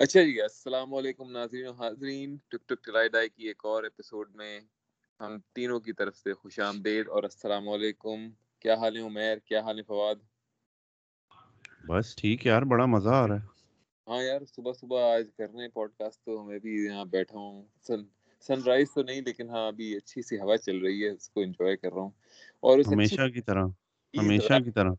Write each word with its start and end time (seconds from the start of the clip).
اچھا 0.00 0.22
جی 0.22 0.40
السلام 0.42 0.94
علیکم 0.94 1.30
ناظرین 1.30 1.66
و 1.66 1.72
حاضرین۔ 1.72 2.36
ٹک 2.48 2.68
ٹک 2.68 2.84
ٹلائی 2.84 3.08
ڈائی 3.08 3.28
کی 3.28 3.46
ایک 3.46 3.64
اور 3.64 3.82
ایپیسوڈ 3.82 4.34
میں۔ 4.34 4.54
ہم 5.20 5.38
تینوں 5.54 5.80
کی 5.80 5.92
طرف 5.92 6.16
سے 6.16 6.32
خوش 6.34 6.58
آمدید 6.60 7.08
اور 7.08 7.22
السلام 7.22 7.68
علیکم۔ 7.68 8.18
کیا 8.62 8.74
حال 8.74 8.96
ہے 8.96 9.02
عمیر؟ 9.02 9.38
کیا 9.46 9.60
حال 9.60 9.78
ہے 9.78 9.84
فواد؟ 9.84 10.16
بس 11.84 12.14
ٹھیک 12.16 12.46
یار 12.46 12.62
بڑا 12.62 12.86
مزہ 12.86 13.14
آ 13.14 13.26
رہا 13.28 13.36
ہے۔ 13.36 13.46
ہاں 14.06 14.22
یار 14.22 14.40
صبح 14.46 14.72
صبح 14.72 15.00
آج 15.12 15.26
کر 15.36 15.48
رہے 15.50 15.62
ہیں 15.62 15.68
پوڈ 15.68 15.90
کاسٹ 15.98 16.24
تو 16.24 16.44
میں 16.44 16.58
بھی 16.58 16.74
یہاں 16.76 17.04
بیٹھا 17.06 17.38
ہوں۔ 17.38 17.56
سن 17.86 18.00
سن 18.48 18.62
رائز 18.62 18.92
تو 18.94 19.02
نہیں 19.02 19.20
لیکن 19.20 19.48
ہاں 19.50 19.66
ابھی 19.66 19.96
اچھی 19.96 20.22
سی 20.22 20.36
ہوا 20.40 20.56
چل 20.56 20.78
رہی 20.78 21.04
ہے 21.04 21.10
اس 21.10 21.28
کو 21.28 21.40
انجوائے 21.40 21.76
کر 21.76 21.92
رہا 21.92 22.00
ہوں۔ 22.00 22.10
اور 22.62 22.78
ہمیشہ 22.86 23.28
کی 23.28 23.40
طرح 23.40 23.66
ہمیشہ 24.14 24.58
کی 24.64 24.70
طرح۔ 24.70 24.92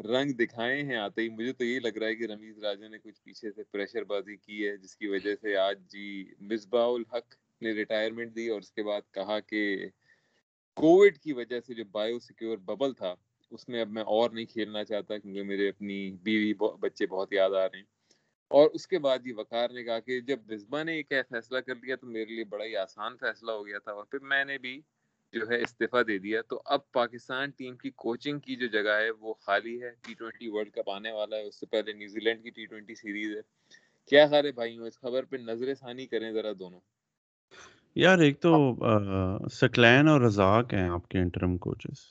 رنگ 0.00 0.32
دکھائے 0.32 0.82
ہیں 0.82 0.96
آتے 0.96 1.22
ہی۔ 1.22 1.28
مجھے 1.28 1.52
تو 1.52 1.64
یہی 1.64 1.78
لگ 1.78 1.98
رہا 1.98 2.06
ہے 2.06 2.14
کہ 2.14 2.26
رمیز 2.26 2.58
راجا 2.58 2.88
نے 2.88 2.98
کچھ 2.98 3.22
پیچھے 3.22 3.52
سے 3.52 3.62
پریشر 3.64 4.04
بازی 4.04 4.36
کی 4.36 4.68
ہے، 4.68 4.76
جس 4.76 4.96
کی 4.96 5.06
وجہ 5.06 5.34
سے 5.40 5.56
آج 5.56 5.78
جی 5.92 6.06
مصباح 6.40 6.86
الحق 6.86 7.34
نے 7.62 7.72
ریٹائرمنٹ 7.72 8.34
دی 8.36 8.48
اور 8.48 8.60
اس 8.60 8.72
کے 8.72 8.82
بعد 8.82 9.12
کہا 9.12 9.40
کہ 9.40 9.88
کووڈ 10.76 11.18
کی 11.18 11.32
وجہ 11.32 11.60
سے 11.60 11.74
جو 11.74 11.84
بایو 11.90 12.18
سیکیور 12.18 12.58
ببل 12.58 12.92
تھا، 12.92 13.14
اس 13.50 13.68
میں 13.68 13.80
اب 13.80 13.88
میں 13.88 14.02
اور 14.02 14.30
نہیں 14.30 14.44
کھیلنا 14.44 14.84
چاہتا 14.84 15.18
کیونکہ 15.18 15.42
میرے 15.42 15.68
اپنی 15.68 16.10
بیوی 16.22 16.52
بچے 16.80 17.06
بہت 17.06 17.32
یاد 17.32 17.50
آ 17.50 17.66
رہے 17.66 17.78
ہیں۔ 17.78 17.84
اور 18.50 18.70
اس 18.70 18.86
کے 18.86 18.98
بعد 18.98 19.18
جی 19.18 19.32
وقار 19.32 19.70
نے 19.70 19.84
کہا 19.84 20.00
کہ 20.00 20.20
جب 20.20 20.40
مصباح 20.50 20.82
نے 20.82 20.94
ایک 20.94 21.12
فیصلہ 21.30 21.58
کر 21.58 21.74
لیا 21.74 21.96
تو 21.96 22.06
میرے 22.06 22.34
لیے 22.34 22.44
بڑا 22.44 22.64
ہی 22.64 22.76
آسان 22.76 23.16
فیصلہ 23.20 23.52
ہو 23.52 23.66
گیا 23.66 23.78
تھا۔ 23.78 23.92
اور 23.92 24.04
پھر 24.04 24.18
میں 24.18 24.44
نے 24.44 24.58
بھی 24.58 24.80
جو 25.34 25.48
ہے 25.50 25.60
استعفیٰ 25.62 26.02
دے 26.06 26.18
دیا 26.18 26.40
تو 26.50 26.60
اب 26.66 26.80
پاکستان 26.92 27.50
ٹیم 27.50 27.76
کی 27.76 27.90
کوچنگ 27.96 28.38
کی 28.38 28.56
جو 28.56 28.66
جگہ 28.68 28.94
ہے 29.00 29.10
وہ 29.10 29.34
خالی 29.40 29.82
ہے۔ 29.82 29.90
ٹی 30.06 30.14
ٹوینٹی 30.14 30.48
ورلڈ 30.48 30.72
کپ 30.74 30.90
آنے 30.90 31.12
والا 31.12 31.36
ہے 31.36 31.42
اس 31.42 31.60
سے 31.60 31.66
پہلے 31.66 31.92
New 31.92 32.20
Zealand 32.42 32.50
T 32.50 32.66
twenty 32.66 32.94
series 32.94 33.36
ہے۔ 33.36 33.40
کیا 34.12 34.26
خیال 34.26 34.46
ہے 34.46 34.52
بھائیوں 34.52 34.86
اس 34.86 34.98
خبر 35.00 35.24
پہ 35.24 35.36
نظر 35.36 35.74
ثانی 35.74 36.06
کریں 36.06 36.30
ذرا 36.32 36.52
دونوں؟ 36.58 36.80
یار 37.96 38.18
ایک 38.18 38.40
تو 38.40 38.52
سکلین 39.52 40.08
اور 40.08 40.20
رزاق 40.20 40.74
ہیں 40.74 40.88
آپ 40.88 41.08
کے 41.08 41.18
interim 41.18 41.56
coaches 41.58 42.04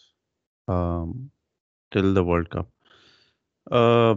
till 1.92 2.16
the 2.16 2.24
world 2.24 2.48
cup 2.48 2.68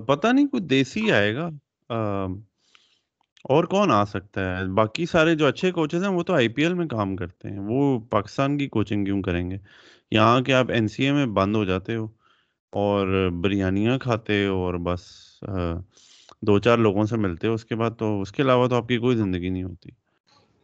پتہ 0.08 0.28
نہیں 0.28 0.46
کوئی 0.46 0.62
دیسی 0.66 1.10
آئے 1.12 1.34
گا۔ 1.34 1.48
اور 3.44 3.64
کون 3.64 3.90
آ 3.90 4.04
سکتا 4.04 4.58
ہے؟ 4.58 4.64
باقی 4.66 5.06
سارے 5.06 5.34
جو 5.34 5.46
اچھے 5.46 5.70
کوچز 5.72 6.02
ہیں 6.02 6.10
وہ 6.10 6.22
تو 6.22 6.34
آئی 6.34 6.48
پی 6.48 6.62
ایل 6.62 6.74
میں 6.74 6.86
کام 6.86 7.16
کرتے 7.16 7.48
ہیں۔ 7.50 7.58
وہ 7.58 8.00
پاکستان 8.10 8.58
کی 8.58 8.68
کوچنگ 8.68 9.04
کیوں 9.04 9.22
کریں 9.22 9.50
گے؟ 9.50 9.56
یہاں 10.10 10.40
کے 10.40 10.54
آپ 10.54 10.70
این 10.70 10.88
سی 10.88 11.04
اے 11.04 11.12
میں 11.12 11.26
بند 11.26 11.56
ہو 11.56 11.64
جاتے 11.64 11.96
ہو 11.96 12.04
اور 12.72 13.28
بریانیاں 13.40 13.98
کھاتے 13.98 14.46
ہو 14.46 14.54
اور 14.54 14.74
بس 14.74 15.00
دو 16.42 16.58
چار 16.58 16.78
لوگوں 16.78 17.04
سے 17.04 17.16
ملتے 17.16 17.46
ہو 17.48 17.54
اس 17.54 17.64
کے 17.64 17.74
بعد 17.76 17.90
تو 17.98 18.20
اس 18.20 18.32
کے 18.32 18.42
علاوہ 18.42 18.66
تو 18.68 18.76
آپ 18.76 18.88
کی 18.88 18.98
کوئی 18.98 19.16
زندگی 19.16 19.48
نہیں 19.48 19.62
ہوتی۔ 19.62 19.90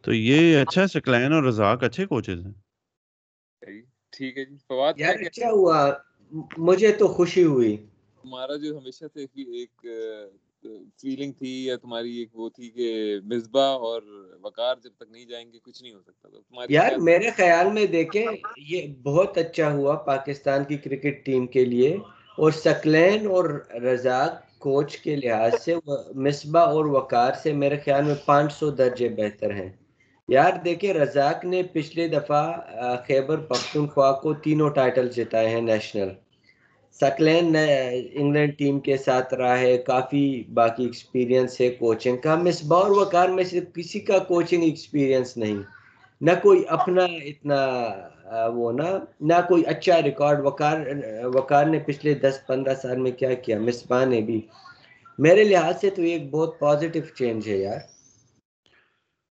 تو 0.01 0.13
یہ 0.13 0.61
اچھا 0.61 0.81
ہے 0.81 0.87
سکلین 0.87 1.33
اور 1.33 1.43
رزاق 1.43 1.83
اچھے 1.83 2.05
کوچز 2.05 2.45
ہیں۔ 2.45 2.53
ٹھیک 4.11 4.37
ہے 4.37 4.45
جی۔ 4.45 4.55
فواد 4.67 4.93
یار 4.97 5.15
کیا 5.33 5.49
ہوا؟ 5.51 5.91
مجھے 6.57 6.91
تو 6.91 7.07
خوشی 7.07 7.43
ہوئی۔ 7.43 7.73
ہمارا 8.25 8.55
جو 8.55 8.77
ہمیشہ 8.77 9.05
سے 9.13 9.19
ایک 9.23 9.85
فیلنگ 11.01 11.31
تھی 11.31 11.65
یا 11.65 11.75
تمہاری 11.75 12.15
ایک 12.17 12.29
وہ 12.33 12.49
تھی 12.49 12.69
کہ 12.69 13.15
مصباح 13.23 13.77
اور 13.79 14.01
وقار 14.41 14.75
جب 14.83 14.89
تک 14.97 15.11
نہیں 15.11 15.25
جائیں 15.25 15.53
گے 15.53 15.59
کچھ 15.63 15.83
نہیں 15.83 15.93
ہو 15.93 15.99
سکتا۔ 16.01 16.29
تو 16.29 16.41
یار 16.69 16.91
میرے 16.97 17.29
خیال 17.29 17.71
میں 17.71 17.85
دیکھیں 17.85 18.25
یہ 18.57 18.87
بہت 19.03 19.37
اچھا 19.37 19.73
ہوا 19.73 19.95
پاکستان 19.95 20.63
کی 20.63 20.77
کرکٹ 20.77 21.25
ٹیم 21.25 21.47
کے 21.47 21.65
لیے۔ 21.65 21.97
اور 22.37 22.51
سکلین 22.51 23.27
اور 23.27 23.45
رزاق 23.73 24.59
کوچ 24.59 24.97
کے 24.97 25.15
لحاظ 25.15 25.61
سے 25.61 25.75
مصباح 26.15 26.65
اور 26.65 26.85
وقار 26.85 27.33
سے 27.43 27.53
میرے 27.53 27.77
خیال 27.85 28.03
میں 28.03 28.15
پانچ 28.25 28.53
سو 28.53 28.71
درجے 28.71 29.09
بہتر 29.09 29.53
ہیں۔ 29.53 29.69
یار 30.27 30.53
دیکھیں 30.65 30.93
رزاق 30.93 31.45
نے 31.45 31.63
پچھلے 31.63 32.07
دفعہ 32.07 32.43
خیبر 33.07 33.37
پختونخوا 33.37 34.11
کو 34.11 34.33
تینوں 34.33 34.69
ٹائٹل 34.69 35.09
جتائے 35.09 35.49
ہیں 35.49 35.61
نیشنل۔ 35.61 36.09
سکلین 37.01 37.55
انگلینڈ 37.55 38.57
ٹیم 38.57 38.79
کے 38.79 38.97
ساتھ 38.97 39.33
رہا 39.33 39.57
ہے 39.59 39.77
کافی 39.87 40.23
باقی 40.53 40.83
ایکسپیرینس 40.83 41.59
ہے 41.61 41.69
کوچنگ 41.79 42.17
کا۔ 42.17 42.35
مصباح 42.43 42.79
اور 42.79 42.91
وقار 42.97 43.29
میں 43.29 43.43
سے 43.43 43.59
کسی 43.75 43.99
کا 43.99 44.19
کوچنگ 44.27 44.63
ایکسپیرینس 44.63 45.35
نہیں 45.37 45.61
نہ 46.21 46.31
کوئی 46.41 46.63
اپنا 46.69 47.03
اتنا 47.29 47.59
وہ 48.55 48.71
نا 48.71 48.87
نہ 49.21 49.37
کوئی 49.47 49.63
اچھا 49.65 50.01
ریکارڈ 50.03 50.39
وقار 50.45 50.77
وقار 51.35 51.65
نے 51.65 51.79
پچھلے 51.85 52.13
دس 52.15 52.39
پندرہ 52.47 52.73
سال 52.81 52.97
میں 52.97 53.11
کیا 53.11 53.33
کیا؟ 53.43 53.59
مصباح 53.59 54.05
نے 54.05 54.21
بھی۔ 54.21 54.39
میرے 55.19 55.43
لحاظ 55.43 55.79
سے 55.81 55.89
تو 55.89 56.01
ایک 56.01 56.29
بہت 56.31 56.59
پازیٹیو 56.59 57.03
چینج 57.17 57.47
ہے 57.49 57.57
یار۔ 57.57 57.79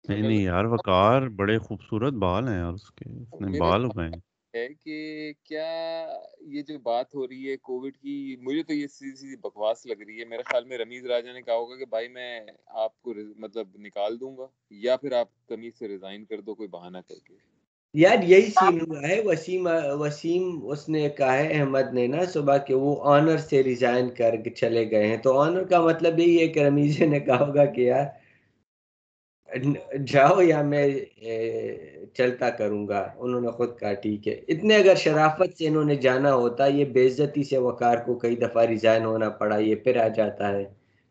نہیں 0.05 0.21
نہیں 0.21 0.41
یار 0.41 0.65
وقار 0.65 1.27
بڑے 1.37 1.57
خوبصورت 1.59 2.13
بال 2.23 2.47
ہیں 2.47 2.57
یار 2.57 2.73
اس 2.73 2.89
کے 2.91 3.09
اس 3.11 3.41
نے 3.41 3.59
بال 3.59 3.85
اگائے 3.85 4.09
ہیں۔ 4.09 4.21
ہے 4.55 4.67
کہ 4.83 5.31
کیا 5.43 6.07
یہ 6.41 6.61
جو 6.61 6.79
بات 6.79 7.15
ہو 7.15 7.27
رہی 7.27 7.49
ہے 7.49 7.57
کووڈ 7.57 7.97
کی، 7.97 8.35
مجھے 8.41 8.63
تو 8.63 8.73
یہ 8.73 8.87
سیدھی 8.87 9.15
سیدھی 9.15 9.35
بکواس 9.35 9.85
لگ 9.85 10.01
رہی 10.07 10.19
ہے۔ 10.19 10.25
میرے 10.25 10.43
خیال 10.43 10.65
میں 10.65 10.77
رمیز 10.77 11.05
راجا 11.05 11.33
نے 11.33 11.41
کہا 11.41 11.55
ہوگا 11.55 11.75
کہ 11.75 11.85
بھائی 11.85 12.07
میں 12.07 12.41
آپ 12.65 13.01
کو 13.01 13.13
مطلب 13.37 13.67
نکال 13.79 14.19
دوں 14.19 14.37
گا 14.37 14.47
یا 14.69 14.97
پھر 14.97 15.11
آپ 15.11 15.47
تمیز 15.47 15.79
سے 15.79 15.87
ریزائن 15.87 16.25
کر 16.25 16.41
دو، 16.41 16.55
کوئی 16.55 16.69
بہانہ 16.69 16.97
کر 16.97 17.15
کے۔ 17.25 17.33
یار 17.93 18.23
یہی 18.23 18.41
سین 18.41 18.81
ہوا 18.81 19.09
ہے، 19.09 19.21
وسیم 19.25 19.67
وسیم 19.99 20.59
اس 20.63 20.89
نے 20.89 21.09
کہا 21.09 21.37
ہے، 21.37 21.59
احمد 21.59 21.93
نے 21.93 22.07
نا 22.07 22.25
صبح 22.25 22.57
کہ 22.57 22.73
وہ 22.73 22.95
آنر 23.03 23.37
سے 23.37 23.63
ریزائن 23.63 24.09
کر 24.09 24.35
کے 24.35 24.49
چلے 24.49 24.91
گئے 24.91 25.07
ہیں۔ 25.07 25.17
تو 25.17 25.39
آنر 25.39 25.63
کا 25.63 25.81
مطلب 25.81 26.19
یہی 26.19 26.39
ہے 26.39 26.47
کہ 26.47 26.59
رمیز 26.59 27.01
نے 27.01 27.19
کہا 27.19 27.47
ہوگا 27.47 27.65
کہ 27.65 27.81
یار 27.81 28.05
جاؤ 30.07 30.41
یا 30.41 30.61
میں 30.61 30.87
چلتا 32.13 32.49
کروں 32.49 32.87
گا۔ 32.87 33.11
انہوں 33.17 33.41
نے 33.41 33.47
خود 33.47 33.77
کہا، 33.79 33.93
ٹھیک 33.93 34.27
ہے۔ 34.27 34.33
اتنے 34.47 34.75
اگر 34.75 34.95
شرافت 34.95 35.57
سے 35.57 35.67
انہوں 35.67 35.83
نے 35.83 35.95
جانا 35.95 36.33
ہوتا، 36.33 36.65
یہ 36.65 36.85
بے 36.85 37.07
عزتی 37.07 37.43
سے 37.43 37.57
وقار 37.57 37.97
کو 37.97 38.15
کئی 38.15 38.35
دفعہ 38.35 38.65
ریزائن 38.65 39.05
ہونا 39.05 39.29
پڑا، 39.29 39.57
یہ 39.57 39.75
پھر 39.75 39.97
آ 39.97 40.07
جاتا 40.07 40.51
ہے، 40.51 40.65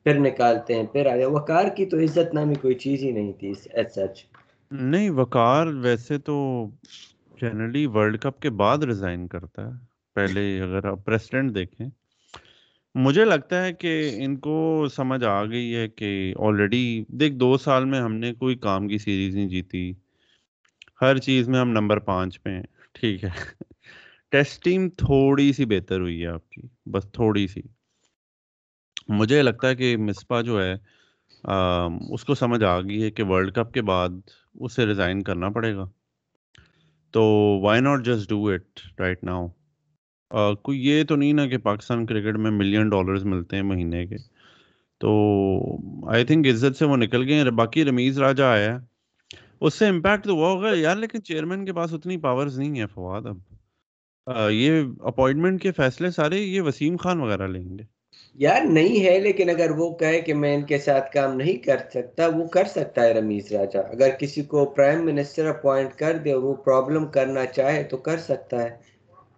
پھر 0.04 0.18
نکالتے 0.18 0.74
ہیں، 0.74 0.86
پھر 0.86 1.06
آ 1.06 1.16
جاتا 1.16 1.32
وقار 1.32 1.64
کی 1.76 1.86
تو 1.86 1.98
عزت 1.98 2.34
نامی 2.34 2.54
کوئی 2.54 2.74
چیز 2.74 3.02
ہی 3.02 3.10
نہیں 3.10 3.32
تھی 3.32 3.52
ایز 3.72 3.92
سچ 3.92 4.24
نہیں، 4.70 5.10
وقار 5.10 5.66
ویسے 5.66 6.18
تو 6.18 6.66
جنرلی 7.40 7.86
ورلڈ 7.86 8.20
کپ 8.20 8.40
کے 8.40 8.50
بعد 8.50 8.78
ریزائن 8.78 9.26
کرتا 9.28 9.66
ہے۔ 9.66 9.72
پہلے 10.14 10.60
اگر 10.60 10.84
آپ 10.84 11.04
پریسیڈنٹ 11.04 11.54
دیکھیں 11.54 11.88
مجھے 12.94 13.24
لگتا 13.24 13.64
ہے 13.64 13.72
کہ 13.72 13.90
ان 14.24 14.36
کو 14.36 14.86
سمجھ 14.94 15.24
آ 15.24 15.44
گئی 15.44 15.74
ہے 15.74 15.88
کہ 15.88 16.34
آلریڈی 16.38 17.04
دیکھ 17.08 17.34
دو 17.34 17.56
سال 17.58 17.84
میں 17.84 18.00
ہم 18.00 18.14
نے 18.14 18.32
کوئی 18.34 18.56
کام 18.56 18.88
کی 18.88 18.98
سیریز 18.98 19.34
نہیں 19.36 19.48
جیتی۔ 19.48 19.92
ہر 21.00 21.18
چیز 21.18 21.48
میں 21.48 21.60
ہم 21.60 21.70
نمبر 21.70 21.98
پانچ 21.98 22.42
پہ 22.42 22.50
ہیں، 22.50 22.62
ٹھیک 22.92 23.24
ہے۔ 23.24 23.28
ٹیسٹ 24.32 24.62
ٹیم 24.64 24.88
تھوڑی 24.88 25.52
سی 25.52 25.64
بہتر 25.64 26.00
ہوئی 26.00 26.20
ہے 26.22 26.26
آپ 26.26 26.48
کی، 26.50 26.62
بس 26.86 27.10
تھوڑی 27.12 27.46
سی۔ 27.46 27.60
مجھے 29.08 29.42
لگتا 29.42 29.68
ہے 29.68 29.76
کہ 29.76 29.96
مسپا 29.96 30.40
جو 30.40 30.62
ہے 30.62 30.74
اس 32.12 32.24
کو 32.24 32.34
سمجھ 32.34 32.62
آ 32.64 32.80
گئی 32.80 33.02
ہے 33.02 33.10
کہ 33.10 33.22
ورلڈ 33.22 33.54
کپ 33.54 33.72
کے 33.74 33.82
بعد 33.82 34.10
اسے 34.54 34.86
ریزائن 34.86 35.22
کرنا 35.22 35.48
پڑے 35.48 35.74
گا۔ 35.76 35.84
تو 37.14 37.22
why 37.62 37.80
not 37.80 38.04
just 38.04 38.28
do 38.28 38.46
it 38.48 38.80
right 38.98 39.24
now 39.24 39.46
کوئی 40.62 40.88
یہ 40.88 41.04
تو 41.04 41.16
نہیں 41.16 41.32
نا 41.32 41.46
کہ 41.46 41.58
پاکستان 41.58 42.06
کرکٹ 42.06 42.38
میں 42.38 42.50
ملین 42.50 42.88
ڈالرز 42.88 43.24
ملتے 43.24 43.56
ہیں 43.56 43.62
مہینے 43.62 44.06
کے۔ 44.06 44.16
تو 45.00 46.08
آئی 46.10 46.24
تھنک 46.24 46.46
عزت 46.46 46.76
سے 46.76 46.84
وہ 46.84 46.96
نکل 46.96 47.28
گئے 47.28 47.34
ہیں۔ 47.34 47.44
باقی 47.44 47.84
رمیز 47.84 48.18
راجا 48.18 48.52
آیا 48.52 48.74
ہے۔ 48.74 48.78
اس 49.60 49.74
سے 49.74 49.86
امپیکٹ 49.86 50.24
تو 50.24 50.36
وہ 50.36 50.48
ہوگا 50.48 50.70
یار، 50.74 50.96
لیکن 50.96 51.22
چیئرمین 51.22 51.64
کے 51.64 51.72
پاس 51.72 51.94
اتنی 51.94 52.16
پاورز 52.16 52.58
نہیں 52.58 52.80
ہے 52.80 52.86
فواد 52.86 53.22
اب۔ 53.26 53.36
یہ 54.50 54.82
اپوائنٹمنٹ 55.00 55.62
کے 55.62 55.72
فیصلے 55.72 56.10
سارے 56.10 56.36
یہ 56.36 56.60
وسیم 56.60 56.96
خان 56.96 57.20
وغیرہ 57.20 57.46
لیں 57.46 57.78
گے۔ 57.78 57.82
یار 58.34 58.62
نہیں 58.62 59.04
ہے، 59.04 59.18
لیکن 59.18 59.50
اگر 59.50 59.70
وہ 59.70 59.94
کہے 59.94 60.20
کہ 60.20 60.34
میں 60.34 60.54
ان 60.54 60.62
کے 60.62 60.78
ساتھ 60.78 61.12
کام 61.12 61.36
نہیں 61.36 61.52
کر 61.52 61.76
سکتا، 61.94 62.26
وہ 62.26 62.46
کر 62.46 62.64
سکتا 62.64 63.02
ہے 63.02 63.12
رمیز 63.12 63.52
راجا 63.52 63.80
اگر 63.80 64.08
کسی 64.20 64.42
کو 64.42 64.64
پرائم 64.64 65.04
منسٹر 65.04 65.46
اپوائنٹ 65.46 65.92
کر 65.92 66.16
دے 66.24 66.32
اور 66.32 66.42
وہ 66.42 66.54
پرابلم 66.54 67.06
کرنا 67.06 67.46
چاہے 67.46 67.82
تو 67.82 67.96
کر 67.96 68.18
سکتا 68.18 68.62
ہے۔ 68.62 68.87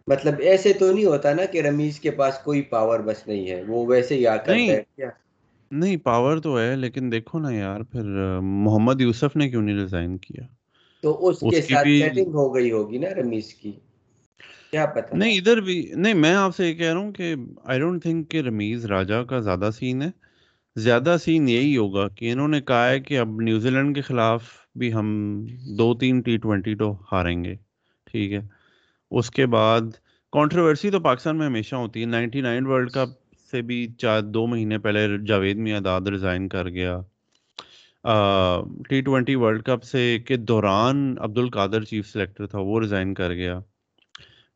مطلب 0.07 0.41
ایسے 0.41 0.73
تو 0.73 0.93
نہیں 0.93 1.05
ہوتا 1.05 1.35
نا 1.35 1.45
کہ 1.45 1.61
رمیز 1.61 2.01
کے 2.01 2.11
پاس 2.11 2.39
کوئی 2.45 2.63
پاور 2.71 3.01
بس 3.01 3.27
نہیں 3.27 3.51
ہے 3.51 3.63
وہ 3.67 3.87
ویسے 3.87 4.15
ہی 4.15 4.27
آ 4.27 4.37
کر 4.37 4.57
نہیں۔ 5.71 5.97
پاور 6.05 6.39
تو 6.39 6.59
ہے 6.59 6.77
لیکن 6.77 7.13
دیکھو 7.13 7.39
نا 7.39 7.51
یار 7.51 7.81
پھر 7.91 8.05
محمد 8.43 9.01
یوسف 9.01 9.37
نے 9.37 9.49
کیوں 9.49 9.63
نہیں 9.63 9.77
ریزائن 9.77 10.17
کیا؟ 10.19 10.47
تو 11.03 11.29
اس 11.29 11.41
کے 11.41 11.61
ساتھ 11.63 11.89
سیٹنگ 11.89 12.35
ہو 12.35 12.55
گئی 12.55 12.71
ہوگی 12.71 12.99
نا 12.99 13.15
رمیز 13.17 13.55
کی۔ 13.55 13.73
کیا 14.73 14.87
نہیں 15.13 15.39
ادھر 15.39 15.61
بھی 15.61 15.91
نہیں 15.95 16.15
میں 16.15 16.35
آپ 16.35 16.57
سے 16.57 16.69
یہ 16.69 16.75
کہہ 16.75 16.93
رہا 16.93 17.01
ہوں 17.01 17.13
کہ 17.13 17.35
آئی 17.65 17.81
ڈونٹ 17.81 18.03
تھنک 18.03 18.31
کہ 18.31 18.41
رمیز 18.41 18.85
راجا 18.87 19.23
کا 19.25 19.41
زیادہ 19.41 19.71
سین 19.75 20.03
ہے۔ 20.03 20.11
زیادہ 20.77 21.17
سین 21.25 21.49
یہی 21.49 21.77
ہوگا 21.77 22.09
کہ 22.09 22.33
انہوں 22.33 22.49
نے 22.49 22.61
کہا 22.61 22.89
ہے 22.91 23.01
کہ 23.01 23.19
اب 23.19 23.41
نیوزی 23.41 23.71
لینڈ 23.71 23.95
کے 23.95 24.01
خلاف 24.01 24.43
بھی 24.75 24.93
ہم 24.93 25.09
دو 25.79 25.95
تین 25.95 26.21
ٹی 26.21 26.37
ٹوینٹی 26.37 26.75
تو 26.75 26.93
ہاریں 27.13 27.45
گے 27.45 27.55
ٹھیک 28.07 28.33
ہے؟ 28.33 28.41
اس 29.11 29.31
کے 29.31 29.47
بعد 29.47 29.81
کانٹروورسی 30.33 30.91
تو 30.91 31.01
پاکستان 31.01 31.39
میں 31.39 31.47
ہمیشہ 31.47 31.75
ہوتی 31.75 32.01
ہے۔ 32.01 32.07
نائنٹی 32.07 32.41
نائن 32.41 32.67
ورلڈ 32.67 32.91
کپ 32.91 33.37
سے 33.51 33.63
بھی 33.63 33.89
چار، 33.99 34.21
دو 34.21 34.47
مہینے 34.47 34.79
پہلے 34.79 35.07
جاوید 35.27 35.57
میاداد 35.57 36.01
ریزائن 36.01 36.49
کر 36.49 36.69
گیا۔ 36.69 37.01
ٹی 38.89 39.01
ٹوینٹی 39.01 39.35
ورلڈ 39.35 39.63
کپ 39.63 39.83
سے 39.83 40.19
کے 40.19 40.37
دوران 40.37 41.15
عبد 41.21 41.39
القادر 41.39 41.83
چیف 41.83 42.07
سلیکٹر 42.07 42.47
تھا، 42.47 42.59
وہ 42.59 42.81
ریزائن 42.81 43.15
کر 43.15 43.35
گیا۔ 43.35 43.61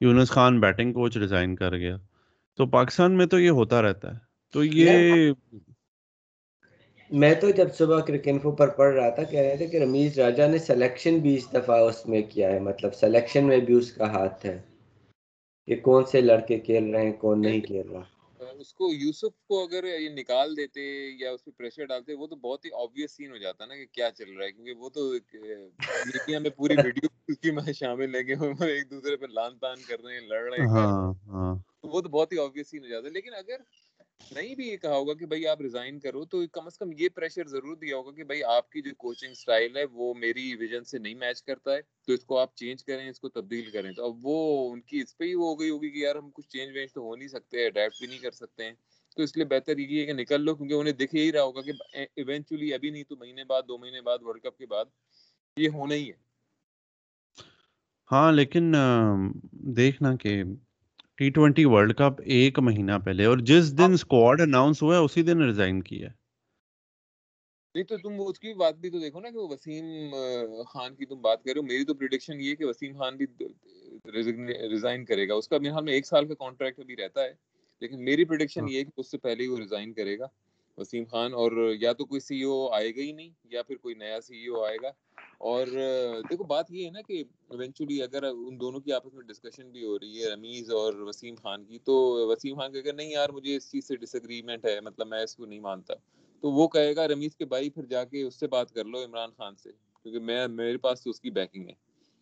Younis 0.01 0.31
Khan 0.31 0.61
batting 0.61 0.93
coach 0.93 1.17
resign 1.17 1.57
کر 1.57 1.77
گیا۔ 1.77 1.97
تو 2.57 2.67
پاکستان 2.67 3.13
میں 3.13 3.27
تو 3.27 3.39
یہ 3.41 3.51
ہوتا 3.51 3.83
رہتا 3.83 4.13
ہے۔ 4.13 4.19
تو 4.53 4.65
یہ 4.65 5.33
میں 7.15 7.35
تو 7.35 7.51
جب 7.51 7.75
صبح 7.75 8.01
کرکنفو 8.01 8.51
پر 8.53 8.69
پڑھ 8.69 8.95
رہا 8.95 9.09
تھا 9.11 9.23
کہہ 9.23 9.41
رہے 9.41 9.57
تھے 9.57 9.67
کہ 9.67 9.77
رمیز 9.77 10.19
راجا 10.19 10.47
نے 10.47 10.59
سلیکشن 10.59 11.19
بھی 11.19 11.35
اس 11.37 11.53
دفعہ 11.53 11.79
اس 11.81 12.07
میں 12.07 12.23
کیا 12.23 12.51
ہے۔ 12.53 12.59
مطلب 12.61 12.95
سلیکشن 12.95 13.45
میں 13.45 13.59
بھی 13.59 13.75
اس 13.75 13.93
کا 13.93 14.11
ہاتھ 14.13 14.47
ہے 14.47 14.57
کہ 15.69 15.77
کون 15.81 16.05
سے 16.05 16.21
لڑکے 16.21 16.59
کھیل 16.61 16.91
رہے 16.91 17.05
ہیں 17.05 17.13
کون 17.19 17.43
نہیں 17.43 17.61
کھیل 17.61 17.89
رہا۔ 17.89 18.03
اس 18.41 18.73
کو 18.75 18.93
یوسف 18.93 19.37
کو 19.49 19.63
اگر 19.63 19.85
یہ 19.85 20.09
نکال 20.09 20.57
دیتے 20.57 20.81
یا 21.21 21.31
اس 21.31 21.45
پہ 21.45 21.51
پریشر 21.51 21.85
ڈالتے 21.85 22.15
وہ 22.15 22.27
تو 22.27 22.37
بہت 22.37 22.65
ہی 22.65 22.71
آبویس 22.75 23.17
سین 23.17 23.31
ہو 23.31 23.37
جاتا 23.37 23.67
نا 23.67 23.77
کہ 23.77 23.87
کیا 23.93 24.11
چل 24.11 24.33
رہا 24.33 24.45
ہے 24.45 24.53
کیونکہ 24.53 24.73
وہ 24.73 24.89
تو 24.89 25.11
میڈیا 26.07 26.39
میں 26.39 26.51
پوری 26.51 26.75
ویڈیو 26.85 27.09
کی 27.35 27.51
میں 27.51 27.73
شامل 27.73 28.15
ہے 28.15 28.25
کہ 28.25 28.35
ایک 28.65 28.91
دوسرے 28.91 29.17
پہ 29.17 29.27
لان 29.27 29.59
تان 29.59 29.77
کر 29.89 30.05
رہے 30.05 30.15
ہیں 30.15 30.27
لڑ 30.27 30.43
رہے 30.43 30.59
ہیں 30.59 30.69
ہاں، 30.69 31.13
ہاں۔ 31.27 31.55
وہ 31.85 32.01
تو 32.01 32.09
بہت 32.09 32.33
ہی 32.33 32.39
آبویس 32.39 32.71
سین 32.71 32.85
ہو 32.85 32.89
جاتا 32.89 33.07
ہے۔ 33.07 33.13
لیکن 33.13 33.35
اگر 33.35 33.61
نہیں 34.33 34.55
بھی 34.55 34.69
یہ 34.69 34.77
کہا 34.77 34.97
ہوگا 34.97 35.15
کہ 35.15 35.27
بھائی 35.27 35.47
آپ 35.47 35.61
ریزائن 35.61 35.99
کرو، 36.01 36.25
تو 36.25 36.43
کم 36.53 36.67
از 36.67 36.79
کم 36.79 36.91
یہ 36.99 37.09
پریشر 37.09 37.47
ضرور 37.47 37.77
دیا 37.77 37.97
ہوگا 37.97 38.13
کہ 38.13 38.25
بھائی 38.25 38.43
آپ 38.45 38.71
کی 38.71 38.83
جو 38.83 38.91
کوچنگ 38.99 39.35
سٹائل 39.35 39.77
ہے، 39.77 39.85
وہ 39.93 40.15
میری 40.15 40.55
ویژن 40.55 40.85
سے 40.85 40.99
نہیں 40.99 41.15
میچ 41.15 41.43
کرتا 41.43 41.75
ہے، 41.75 41.81
تو 42.07 42.13
اس 42.13 42.25
کو 42.25 42.39
آپ 42.39 42.55
چینج 42.57 42.85
کریں، 42.85 43.09
اس 43.11 43.21
کو 43.21 43.29
تبدیل 43.29 43.71
کریں۔ 43.71 43.93
تو 43.93 44.05
اب 44.05 44.27
وہ 44.27 44.73
ان 44.73 44.81
کی 44.81 45.01
اس 45.01 45.17
پہ 45.19 45.25
ہی 45.25 45.35
وہ 45.35 45.49
ہو 45.49 45.61
گئی 45.61 45.71
ہوگی 45.71 45.91
کہ 45.91 45.99
یار 45.99 46.17
ہم 46.17 46.31
کچھ 46.31 46.49
چینج 46.49 46.77
وینج 46.77 46.93
تو 46.93 47.01
ہو 47.01 47.17
نہیں 47.17 47.29
سکتے 47.29 47.67
اڈیپٹ 47.67 47.99
بھی 47.99 48.07
نہیں 48.07 48.19
کر 48.19 48.31
سکتے 48.31 48.65
ہیں۔ 48.65 48.75
تو 49.17 49.23
اس 49.23 49.37
لیے 49.37 49.45
بہتر 49.45 49.79
یہ 49.79 50.01
ہے 50.01 50.07
کہ 50.07 50.13
نکل 50.13 50.41
لو، 50.41 50.55
کیونکہ 50.55 50.75
انہیں 50.75 50.93
دکھ 50.93 51.15
ہی 51.15 51.33
رہا 51.33 51.43
ہوگا 51.43 51.61
کہ 51.63 51.73
ایونچولی 52.17 52.75
ابھی 52.75 52.91
نہیں 52.91 53.05
تو 53.05 53.17
مہینے 53.17 53.45
بعد، 53.45 53.63
دو 53.69 53.79
مہینے 53.79 54.01
بعد 54.01 54.19
ورلڈ 54.23 54.43
کپ 54.43 54.59
کے 54.59 54.67
بعد 54.67 54.85
یہ 55.57 55.69
ہونا 55.69 55.95
ہی 55.95 56.09
ہے۔ 56.09 56.23
ہاں 58.13 58.33
لیکن 58.33 58.75
دیکھنا 59.77 60.17
کہ 60.17 60.43
ٹی 61.17 61.31
ٹوینٹی 61.31 61.65
ورلڈ 61.65 61.95
کپ 61.95 62.21
ایک 62.25 62.59
مہینہ 62.59 62.93
پہلے 63.05 63.25
اور 63.25 63.39
جس 63.39 63.79
دن 63.79 63.93
اسکواڈ 63.93 64.41
اناؤنس 64.41 64.83
ہوا 64.83 64.95
ہے 64.95 65.01
اسی 65.01 65.23
دن 65.23 65.43
ریزائن 65.43 65.83
کیا 65.83 66.09
نہیں 67.75 67.85
تو 67.85 67.97
تم 67.97 68.13
اس 68.27 68.39
کی 68.39 68.55
بات 68.55 68.75
بھی 68.75 68.91
تو 68.91 69.01
دیکھو 69.01 69.21
نا 69.21 69.31
کہ 69.31 69.39
وہ 69.39 69.49
وسیم 69.49 70.15
خان 70.69 70.95
کی 70.95 71.07
تم 71.07 71.21
بات 71.21 71.45
کر 71.45 71.51
رہے 71.51 71.59
ہو۔ 71.59 71.67
میری 71.67 71.85
تو 71.85 71.95
پریڈکشن 71.95 72.41
یہ 72.41 72.55
کہ 72.55 72.65
وسیم 72.65 72.99
خان 72.99 73.17
بھی 73.17 73.27
ریزائن 74.71 75.05
کرے 75.05 75.29
گا۔ 75.29 75.35
اس 75.35 75.49
کا 75.49 75.59
میرے 75.59 75.81
میں 75.83 75.93
ایک 75.93 76.07
سال 76.07 76.29
کا 76.29 76.35
کانٹریکٹ 76.35 76.81
ابھی 76.81 76.97
رہتا 76.97 77.25
ہے۔ 77.25 77.33
لیکن 77.81 78.05
میری 78.05 78.25
پریڈکشن 78.25 78.61
ہاں۔ 78.61 78.69
یہ 78.69 78.79
ہے 78.79 78.85
کہ 78.85 78.91
اس 78.97 79.11
سے 79.11 79.19
پہلے 79.19 79.43
ہی 79.43 79.49
وہ 79.49 79.59
ریزائن 79.59 79.93
کرے 79.93 80.19
گا 80.19 80.27
وسیم 80.79 81.05
خان 81.05 81.35
اور 81.35 81.75
یا 81.81 81.93
تو 81.93 82.05
کوئی 82.05 82.21
سی 82.21 82.43
او 82.43 82.69
آئے 82.69 82.91
گا 82.91 83.01
ہی 83.01 83.13
نہیں 83.13 83.31
یا 83.45 83.63
پھر 83.63 83.77
کوئی 83.77 83.95
نیا 83.95 84.21
سی 84.21 84.47
او 84.47 84.65
آئے 84.65 84.77
گا۔ 84.83 84.91
اور 85.39 85.67
دیکھو، 86.31 86.45
بات 86.45 86.71
یہ 86.71 86.85
ہے 86.87 86.91
نا 86.91 87.01
کہ 87.01 87.23
ایونچولی 87.51 88.03
اگر 88.03 88.23
ان 88.23 88.61
دونوں 88.61 88.81
کی 88.81 88.93
آپس 88.93 89.15
میں 89.15 89.23
ڈسکشن 89.23 89.71
بھی 89.71 89.85
ہو 89.85 89.99
رہی 89.99 90.23
ہے، 90.23 90.31
رمیز 90.31 90.71
اور 90.71 90.95
وسیم 90.95 91.35
خان 91.43 91.65
کی، 91.65 91.79
تو 91.79 91.95
وسیم 92.29 92.57
خان 92.57 92.73
کہ 92.73 92.93
نہیں 92.93 93.11
یار، 93.11 93.29
مجھے 93.29 93.57
اس 93.57 93.71
چیز 93.71 93.89
سے 93.89 93.97
ڈس 93.97 94.15
اگریمنٹ 94.15 94.65
ہے 94.65 94.81
مطلب 94.81 95.09
میں 95.09 95.23
اس 95.23 95.37
کو 95.37 95.47
نہیں 95.47 95.61
مانتا. 95.61 95.95
تو 96.41 96.51
وہ 96.51 96.69
کہے 96.69 96.97
گا، 96.97 97.09
رمیز 97.09 97.37
کے 97.37 97.45
بھائی، 97.45 97.71
پھر 97.71 97.85
جا 97.85 98.05
کے 98.05 98.23
اس 98.23 98.41
سے 98.41 98.47
بات 98.47 98.71
کر 98.71 98.85
لو، 98.85 99.05
عمران 99.05 99.31
خان 99.37 99.57
سے، 99.57 99.71
کیونکہ 100.03 100.21
میں، 100.21 100.49
میرے 100.49 100.77
پاس 100.77 101.03
تو 101.05 101.11
اس 101.11 101.21
کی 101.21 101.31
بیکنگ 101.31 101.69
ہے. 101.69 101.73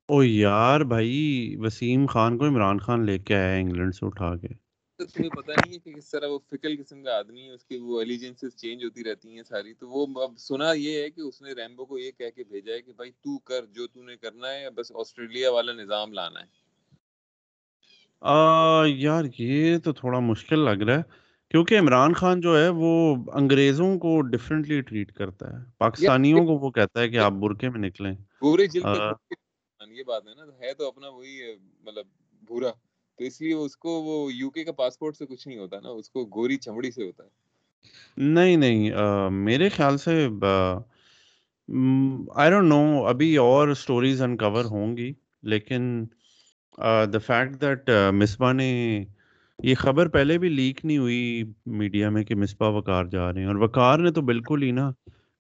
او 0.09 0.23
یار 0.23 0.81
بھائی، 0.81 1.57
وسیم 1.59 2.07
خان 2.07 2.39
کو 2.39 2.47
عمران 2.47 2.79
خان 2.79 3.07
لے 3.07 3.19
کے 3.19 3.35
آیا 3.35 3.57
انگلینڈ 3.57 3.95
سے 3.95 4.07
اٹھا 4.07 4.37
کے۔ 4.37 4.62
تمہیں 5.07 5.31
پتہ 5.31 5.51
نہیں 5.51 5.75
ہے 5.75 5.79
کہ 5.79 5.93
کس 5.93 6.11
طرح 6.11 6.27
وہ 6.27 6.39
فکل 6.39 6.83
قسم 6.83 7.03
کا 7.03 7.19
آدمی 7.19 7.43
ہے 7.43 7.51
اس 7.51 7.65
کی 7.65 7.77
وہ 7.77 8.01
ایلیجنسز 8.01 8.57
چینج 8.57 8.85
ہوتی 8.85 9.05
رہتی 9.05 9.37
ہیں 9.37 9.43
ساری۔ 9.43 9.75
تو 9.75 9.89
وہ 9.89 10.23
اب 10.23 10.39
سنا 10.39 10.73
یہ 10.73 11.03
ہے 11.03 11.11
کہ 11.11 11.21
اس 11.21 11.43
نے 11.43 11.53
ریمبو 11.53 11.85
کو 11.85 11.99
یہ 11.99 12.11
کہہ 12.11 12.31
کے 12.35 12.45
بھیجا 12.45 12.73
ہے 12.73 12.83
کہ 12.83 12.93
بھائی 12.93 13.11
تو 13.11 13.39
کر 13.39 13.67
جو 13.67 13.87
تو 13.87 14.03
نے 14.03 14.17
کرنا 14.17 14.53
ہے 14.53 14.71
بس 14.71 14.93
آسٹریلیا 14.95 15.53
والا 15.53 15.73
نظام 15.73 16.13
لانا 16.13 16.41
ہے۔ 16.41 16.47
آ, 18.21 18.85
یار 18.87 19.25
یہ 19.39 19.79
تو 19.79 19.93
تھوڑا 19.93 20.19
مشکل 20.19 20.59
لگ 20.59 20.83
رہا 20.83 20.97
ہے 20.97 21.03
کیونکہ 21.51 21.79
عمران 21.79 22.13
خان 22.13 22.41
جو 22.41 22.59
ہے 22.59 22.69
وہ 22.69 23.17
انگریزوں 23.33 23.99
کو 23.99 24.21
ڈیفرنٹلی 24.21 24.81
ٹریٹ 24.81 25.13
کرتا 25.13 25.53
ہے۔ 25.53 25.65
پاکستانیوں 25.79 26.47
کو 26.47 26.53
وہ 26.53 26.71
کہتا 26.71 27.01
ہے 27.01 27.09
کہ 27.09 27.19
آپ 27.19 27.33
برکے 27.33 27.69
میں 27.69 27.81
نکلیں۔ 27.81 28.15
پورے 28.41 28.67
جلد 28.67 28.87
یہ 29.91 30.03
بات 30.03 30.23
ہے 30.27 30.35
نا 30.35 30.43
ہے 30.61 30.75
تو 30.75 30.89
اپنا 30.89 31.09
وہی 31.09 31.41
مطلب 31.81 32.07
بھورا۔ 32.33 32.69
تو 33.23 33.27
اس 33.27 33.41
لیے 33.41 33.53
اس 33.53 33.77
کو 33.77 33.91
وہ 33.91 34.33
یو 34.33 34.51
کے 34.51 34.65
کا 34.65 34.73
پاسپورٹ 34.73 35.17
سے 35.17 35.27
کچھ 35.27 35.49
نہیں 35.49 35.59
ہوتا 35.59 35.81
نا 35.81 35.89
اس 35.89 36.11
کو 36.11 36.25
گوری 36.25 36.57
چمڑی 36.57 36.91
سے 36.91 37.03
ہوتا 37.03 37.25
ہے۔ 37.25 37.29
نہیں 38.17 38.57
نہیں 38.57 38.91
میرے 39.31 39.69
خیال 39.69 39.99
سے 39.99 40.29
آئی 42.35 42.51
ڈونٹ 42.51 42.69
نو 42.69 43.07
ابھی 43.07 43.37
اور 43.37 43.75
سٹوریز 43.75 44.23
انکور 44.23 44.65
ہوں 44.65 44.97
گی 44.97 45.13
لیکن 45.43 46.05
دا 47.13 47.19
فیکٹ 47.27 47.61
دیٹ 47.61 47.91
مصباح 48.13 48.53
نے 48.53 49.05
یہ 49.59 49.75
خبر 49.75 50.09
پہلے 50.09 50.39
بھی 50.39 50.49
لیک 50.49 50.85
نہیں 50.85 50.99
ہوئی 50.99 51.45
میڈیا 51.67 52.11
میں 52.11 52.25
کہ 52.25 52.35
مصباح 52.35 52.69
وقار 52.69 53.05
جا 53.05 53.33
رہے 53.33 53.41
ہیں 53.41 53.49
اور 53.49 53.57
وقار 53.57 53.99
نے 53.99 54.11
تو 54.11 54.21
بالکل 54.21 54.63
ہی 54.63 54.71
نا 54.71 54.91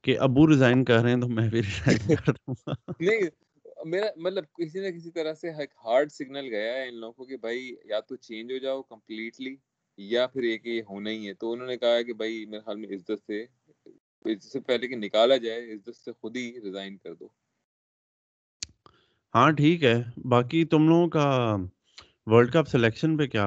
کہ 0.02 0.18
ابو 0.18 0.48
ریزائن 0.48 0.84
کر 0.84 1.02
رہے 1.02 1.12
ہیں 1.12 1.20
تو 1.20 1.28
میں 1.28 1.48
بھی 1.50 1.62
ریزائن 1.62 2.14
کر 2.16 2.32
دوں 2.32 2.54
گا۔ 2.66 2.72
نہیں 3.00 3.41
میرا 3.82 4.06
مطلب 4.16 4.44
کسی 4.54 4.80
نہ 4.80 4.96
کسی 4.96 5.10
طرح 5.10 5.34
سے 5.34 5.50
ایک 5.54 5.72
ہارڈ 5.84 6.10
سگنل 6.12 6.46
گیا 6.46 6.72
ہے 6.74 6.86
ان 6.88 6.94
لوگوں 6.94 7.12
کو 7.14 7.24
کہ 7.24 7.36
بھائی 7.38 7.60
یا 7.84 8.00
تو 8.02 8.16
چینج 8.18 8.52
ہو 8.52 8.58
جاؤ 8.58 8.82
کمپلیٹلی 8.84 9.54
یا 9.98 10.26
پھر 10.26 10.42
ایک 10.42 10.66
یہ 10.66 10.82
ہونا 10.82 11.10
ہی 11.10 11.28
ہے۔ 11.28 11.34
تو 11.34 11.52
انہوں 11.52 11.66
نے 11.66 11.76
کہا 11.76 12.00
کہ 12.02 12.12
بھائی 12.14 12.44
میرے 12.46 12.60
خیال 12.60 12.76
میں 12.76 12.88
عزت 12.90 13.20
سے 13.22 13.44
اس 14.24 14.52
سے 14.52 14.60
پہلے 14.62 14.88
کہ 14.88 14.96
نکالا 14.96 15.36
جائے 15.38 15.72
عزت 15.72 15.96
سے 15.96 16.12
خود 16.12 16.36
ہی 16.36 16.50
ریزائن 16.62 16.96
کر 16.98 17.14
دو۔ 17.14 17.28
ہاں 19.34 19.50
ٹھیک 19.52 19.82
ہے۔ 19.84 19.94
باقی 20.30 20.64
تم 20.66 20.88
لوگوں 20.88 21.08
کا 21.10 21.26
ورلڈ 22.26 22.52
کپ 22.52 22.66
سلیکشن 22.68 23.16
پہ 23.16 23.26
کیا 23.28 23.46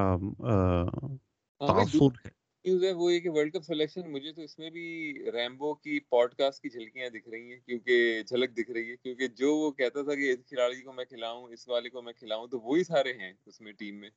تاثر 1.61 1.99
ہے؟ 2.17 2.29
نیوز 2.65 2.83
ہے 2.83 2.91
وہ 2.93 3.11
یہ 3.13 3.19
کہ 3.19 3.29
ورلڈ 3.29 3.53
کپ 3.53 3.63
سلیکشن 3.63 4.11
مجھے 4.11 4.31
تو 4.33 4.41
اس 4.41 4.57
میں 4.59 4.69
بھی 4.69 4.85
ریمبو 5.33 5.73
کی 5.75 5.99
پوڈ 6.09 6.33
کاسٹ 6.35 6.61
کی 6.61 6.69
جھلکیاں 6.69 7.09
دکھ 7.09 7.27
رہی 7.29 7.51
ہیں 7.51 7.59
کیونکہ 7.59 8.21
جھلک 8.23 8.57
دکھ 8.57 8.71
رہی 8.71 8.89
ہے 8.89 8.95
کیونکہ 8.95 9.27
جو 9.35 9.55
وہ 9.55 9.71
کہتا 9.71 10.01
تھا 10.03 10.15
کہ 10.15 10.31
اس 10.31 10.45
کھلاڑی 10.45 10.81
کو 10.81 10.93
میں 10.93 11.05
کھلاؤں 11.05 11.47
اس 11.49 11.67
والے 11.67 11.89
کو 11.89 12.01
میں 12.01 12.13
کھلاؤں 12.13 12.47
تو 12.47 12.59
وہی 12.61 12.83
سارے 12.83 13.13
ہیں 13.13 13.31
اس 13.45 13.61
میں 13.61 13.73
ٹیم 13.73 13.99
میں 13.99 14.09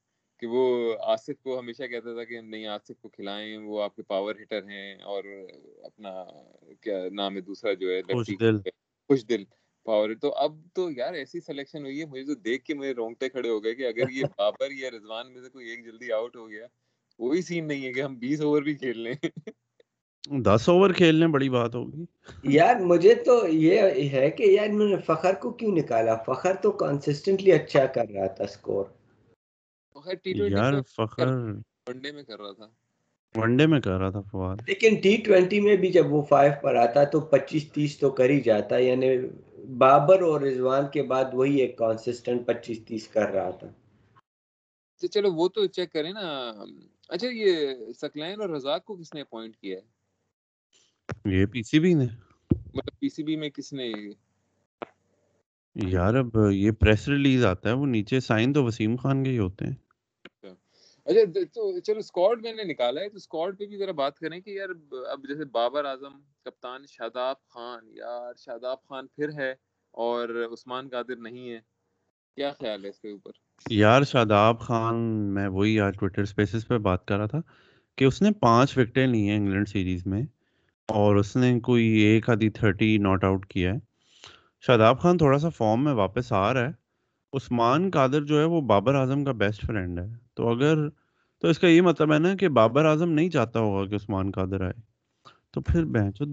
کہ 0.42 0.46
وہ 0.46 0.64
آصف 1.06 1.42
کو 1.42 1.58
ہمیشہ 1.58 1.86
کہتا 1.86 2.14
تھا 2.14 2.24
کہ 2.24 2.40
نہیں 2.40 2.66
آصف 2.68 3.00
کو 3.00 3.08
کھلائیں 3.08 3.56
وہ 3.58 3.82
آپ 3.82 3.96
کے 3.96 4.02
پاور 4.04 4.34
ہٹر 4.42 4.68
ہیں 4.68 4.94
اور 5.04 5.24
اپنا 5.84 6.12
کیا 6.82 6.98
نام 7.12 7.36
ہے 7.36 7.40
دوسرا 7.42 7.72
جو 7.74 7.90
ہے 7.90 8.00
خوش 9.10 9.24
دل۔ 9.28 9.44
پاور 9.86 10.14
تو 10.20 10.32
اب 10.36 10.56
تو 10.74 10.90
یار 10.90 11.14
ایسی 11.14 11.40
سلیکشن 11.40 11.84
ہوئی 11.84 12.00
ہے 12.00 12.06
مجھے 12.06 12.24
تو 12.24 12.34
دیکھ 12.40 12.64
کے 12.64 12.74
میرے 12.74 12.92
رونگٹے 12.94 13.28
کھڑے 13.28 13.48
ہو 13.48 13.62
گئے 13.64 13.74
کہ 13.74 13.86
اگر 13.86 14.08
یہ 14.10 14.24
بابر 14.38 14.70
یا 14.72 14.90
رضوان 14.90 15.32
میں 15.32 15.42
سے 15.42 15.48
کوئی 15.48 15.68
ایک 15.68 15.84
جلدی 15.84 16.12
آؤٹ 16.12 16.36
ہو 16.36 16.48
گیا 16.50 16.66
وہی 17.18 17.42
سین 17.42 17.68
نہیں 17.68 17.86
ہے 17.86 17.92
کہ 17.92 18.02
ہم 18.02 18.14
بیس 18.14 18.40
اوور 18.40 18.62
بھی 18.62 18.74
کھیل 18.74 19.00
لیں۔ 19.00 19.14
دس 20.42 20.68
اوور 20.68 20.90
کھیلنے 20.90 21.26
بڑی 21.26 21.48
بات 21.48 21.74
ہوگی۔ 21.74 22.04
یار 22.42 22.76
مجھے 22.76 23.14
تو 23.14 23.48
یہ 23.48 23.80
ہے 24.10 24.30
کہ 24.30 24.42
یار 24.42 24.68
انہوں 24.68 24.88
نے 24.88 24.96
فخر 25.06 25.34
کو 25.34 25.50
کیوں 25.50 25.76
نکالا؟ 25.76 26.16
فخر 26.16 26.54
تو 26.54 26.70
کنسسٹنٹلی 26.72 27.52
اچھا 27.52 27.86
کر 27.86 28.08
رہا 28.14 28.26
تھا 28.26 28.46
سکور 28.46 28.84
یار 30.26 30.82
فخر۔ 30.88 31.26
ون 31.86 31.98
ڈے 31.98 32.12
میں 32.12 32.22
کر 32.22 32.40
رہا 32.40 32.52
تھا۔ 32.52 32.68
ون 33.34 33.56
ڈے 33.56 33.66
میں 33.66 33.80
کر 33.80 33.98
رہا 33.98 34.10
تھا 34.10 34.20
فواد۔ 34.20 34.56
لیکن 34.66 34.94
ٹی 34.94 35.16
ٹوینٹی 35.16 35.60
میں 35.60 35.76
بھی 35.76 35.92
جب 35.92 36.12
وہ 36.12 36.22
فائیو 36.22 36.52
پر 36.62 36.74
آتا 36.74 37.04
تو 37.04 37.20
پچیس 37.20 37.72
تیس 37.72 37.98
تو 37.98 38.10
کر 38.10 38.30
ہی 38.30 38.40
جاتا۔ 38.40 38.78
یعنی 38.78 39.08
بابر 39.78 40.22
اور 40.22 40.40
رضوان 40.40 40.84
کے 40.92 41.02
بعد 41.02 41.24
وہی 41.32 41.56
ایک 41.56 41.78
کانسسٹنٹ 41.78 42.46
پچیس 42.46 42.84
تیس 42.84 43.08
کر 43.08 43.28
رہا 43.28 43.50
تھا۔ 43.50 43.68
چلو 45.12 45.32
وہ 45.32 45.48
تو 45.48 45.66
چیک 45.66 45.92
کریں 45.92 46.12
نا۔ 46.12 46.52
اچھا 47.08 47.26
یہ 47.30 47.74
سکلین 47.92 48.40
اور 48.40 48.48
رزاق 48.48 48.84
کو 48.84 48.96
کس 48.96 49.14
نے 49.14 49.20
اپوائنٹ 49.20 49.56
کیا 49.56 49.78
ہے؟ 49.78 49.98
یہ 51.34 51.46
پی 51.46 51.62
سی 51.62 51.78
بی 51.78 51.94
نے۔ 51.94 52.04
مطلب 52.50 52.98
پی 52.98 53.08
سی 53.08 53.22
بی 53.22 53.36
میں 53.36 53.50
کس 53.50 53.72
نے 53.72 53.92
یار 55.74 56.14
اب 56.14 56.36
یہ 56.52 56.70
پریس 56.70 57.08
ریلیز 57.08 57.44
آتا 57.44 57.68
ہے 57.68 57.74
وہ 57.74 57.86
نیچے 57.86 58.20
سائن 58.20 58.52
تو 58.52 58.64
وسیم 58.64 58.96
خان 58.96 59.24
کے 59.24 59.30
ہی 59.30 59.38
ہوتے 59.38 59.64
ہیں۔ 59.64 59.74
اچھا۔ 61.04 61.44
تو 61.54 61.80
چلو 61.80 61.98
اسکواڈ 61.98 62.42
میں 62.42 62.52
نے 62.52 62.64
نکالا 62.64 63.00
ہے 63.00 63.08
تو 63.08 63.16
اسکواڈ 63.16 63.58
پہ 63.58 63.66
بھی 63.66 63.76
ذرا 63.76 63.92
بات 63.92 64.18
کریں 64.18 64.40
کہ 64.40 64.50
یار 64.50 64.68
اب 64.92 65.28
جیسے 65.28 65.44
بابر 65.44 65.84
اعظم 65.84 66.20
کپتان 66.44 66.86
شاداب 66.88 67.48
خان 67.48 67.88
یار 67.90 68.34
شاداب 68.38 68.82
خان 68.82 69.06
پھر 69.06 69.28
ہے 69.32 69.54
اور 69.90 70.48
عثمان 70.52 70.88
قادر 70.88 71.16
نہیں 71.16 71.50
ہے 71.50 71.60
کیا 72.34 72.52
خیال 72.52 72.84
ہے 72.84 72.90
اس 72.90 73.00
کے 73.00 73.10
اوپر؟ 73.10 73.47
یار 73.70 74.02
شاداب 74.02 74.60
خان، 74.60 74.96
میں 75.34 75.48
وہی 75.48 75.80
آج 75.80 75.94
ٹویٹر 76.00 76.22
اسپیسز 76.22 76.66
پہ 76.66 76.78
بات 76.78 77.04
کر 77.04 77.16
رہا 77.16 77.26
تھا 77.26 77.40
کہ 77.96 78.04
اس 78.04 78.22
نے 78.22 78.30
پانچ 78.40 78.78
وکٹیں 78.78 79.06
لی 79.06 79.28
ہیں 79.28 79.36
انگلینڈ 79.36 79.68
سیریز 79.68 80.06
میں 80.06 80.22
اور 80.88 81.16
اس 81.16 81.36
نے 81.36 81.60
کوئی 81.60 81.86
ایک 81.86 82.30
آدھی 82.30 82.50
تھرٹی 82.50 82.98
ناٹ 82.98 83.24
آؤٹ 83.24 83.46
کیا 83.46 83.74
ہے۔ 83.74 83.78
شاداب 84.60 85.00
خان 85.00 85.18
تھوڑا 85.18 85.38
سا 85.38 85.48
فارم 85.48 85.84
میں 85.84 85.92
واپس 85.92 86.32
آ 86.32 86.54
رہا 86.54 86.60
ہے۔ 86.60 86.72
عثمان 87.32 87.90
قادر 87.90 88.24
جو 88.24 88.38
ہے 88.38 88.44
وہ 88.44 88.60
بابر 88.60 88.94
اعظم 88.94 89.24
کا 89.24 89.32
بیسٹ 89.32 89.66
فرینڈ 89.66 89.98
ہے۔ 89.98 90.06
تو 90.34 90.48
اگر، 90.48 90.88
تو 91.40 91.48
اس 91.48 91.58
کا 91.58 91.66
یہ 91.68 91.82
مطلب 91.82 92.12
ہے 92.12 92.18
نا 92.18 92.34
کہ 92.34 92.48
بابر 92.48 92.84
اعظم 92.84 93.10
نہیں 93.10 93.30
چاہتا 93.30 93.60
ہوگا 93.60 93.86
کہ 93.86 93.94
عثمان 93.94 94.30
قادر 94.30 94.60
آئے۔ 94.60 94.72
تو 95.50 95.60
پھر 95.60 95.84
بہنچو 95.84 96.24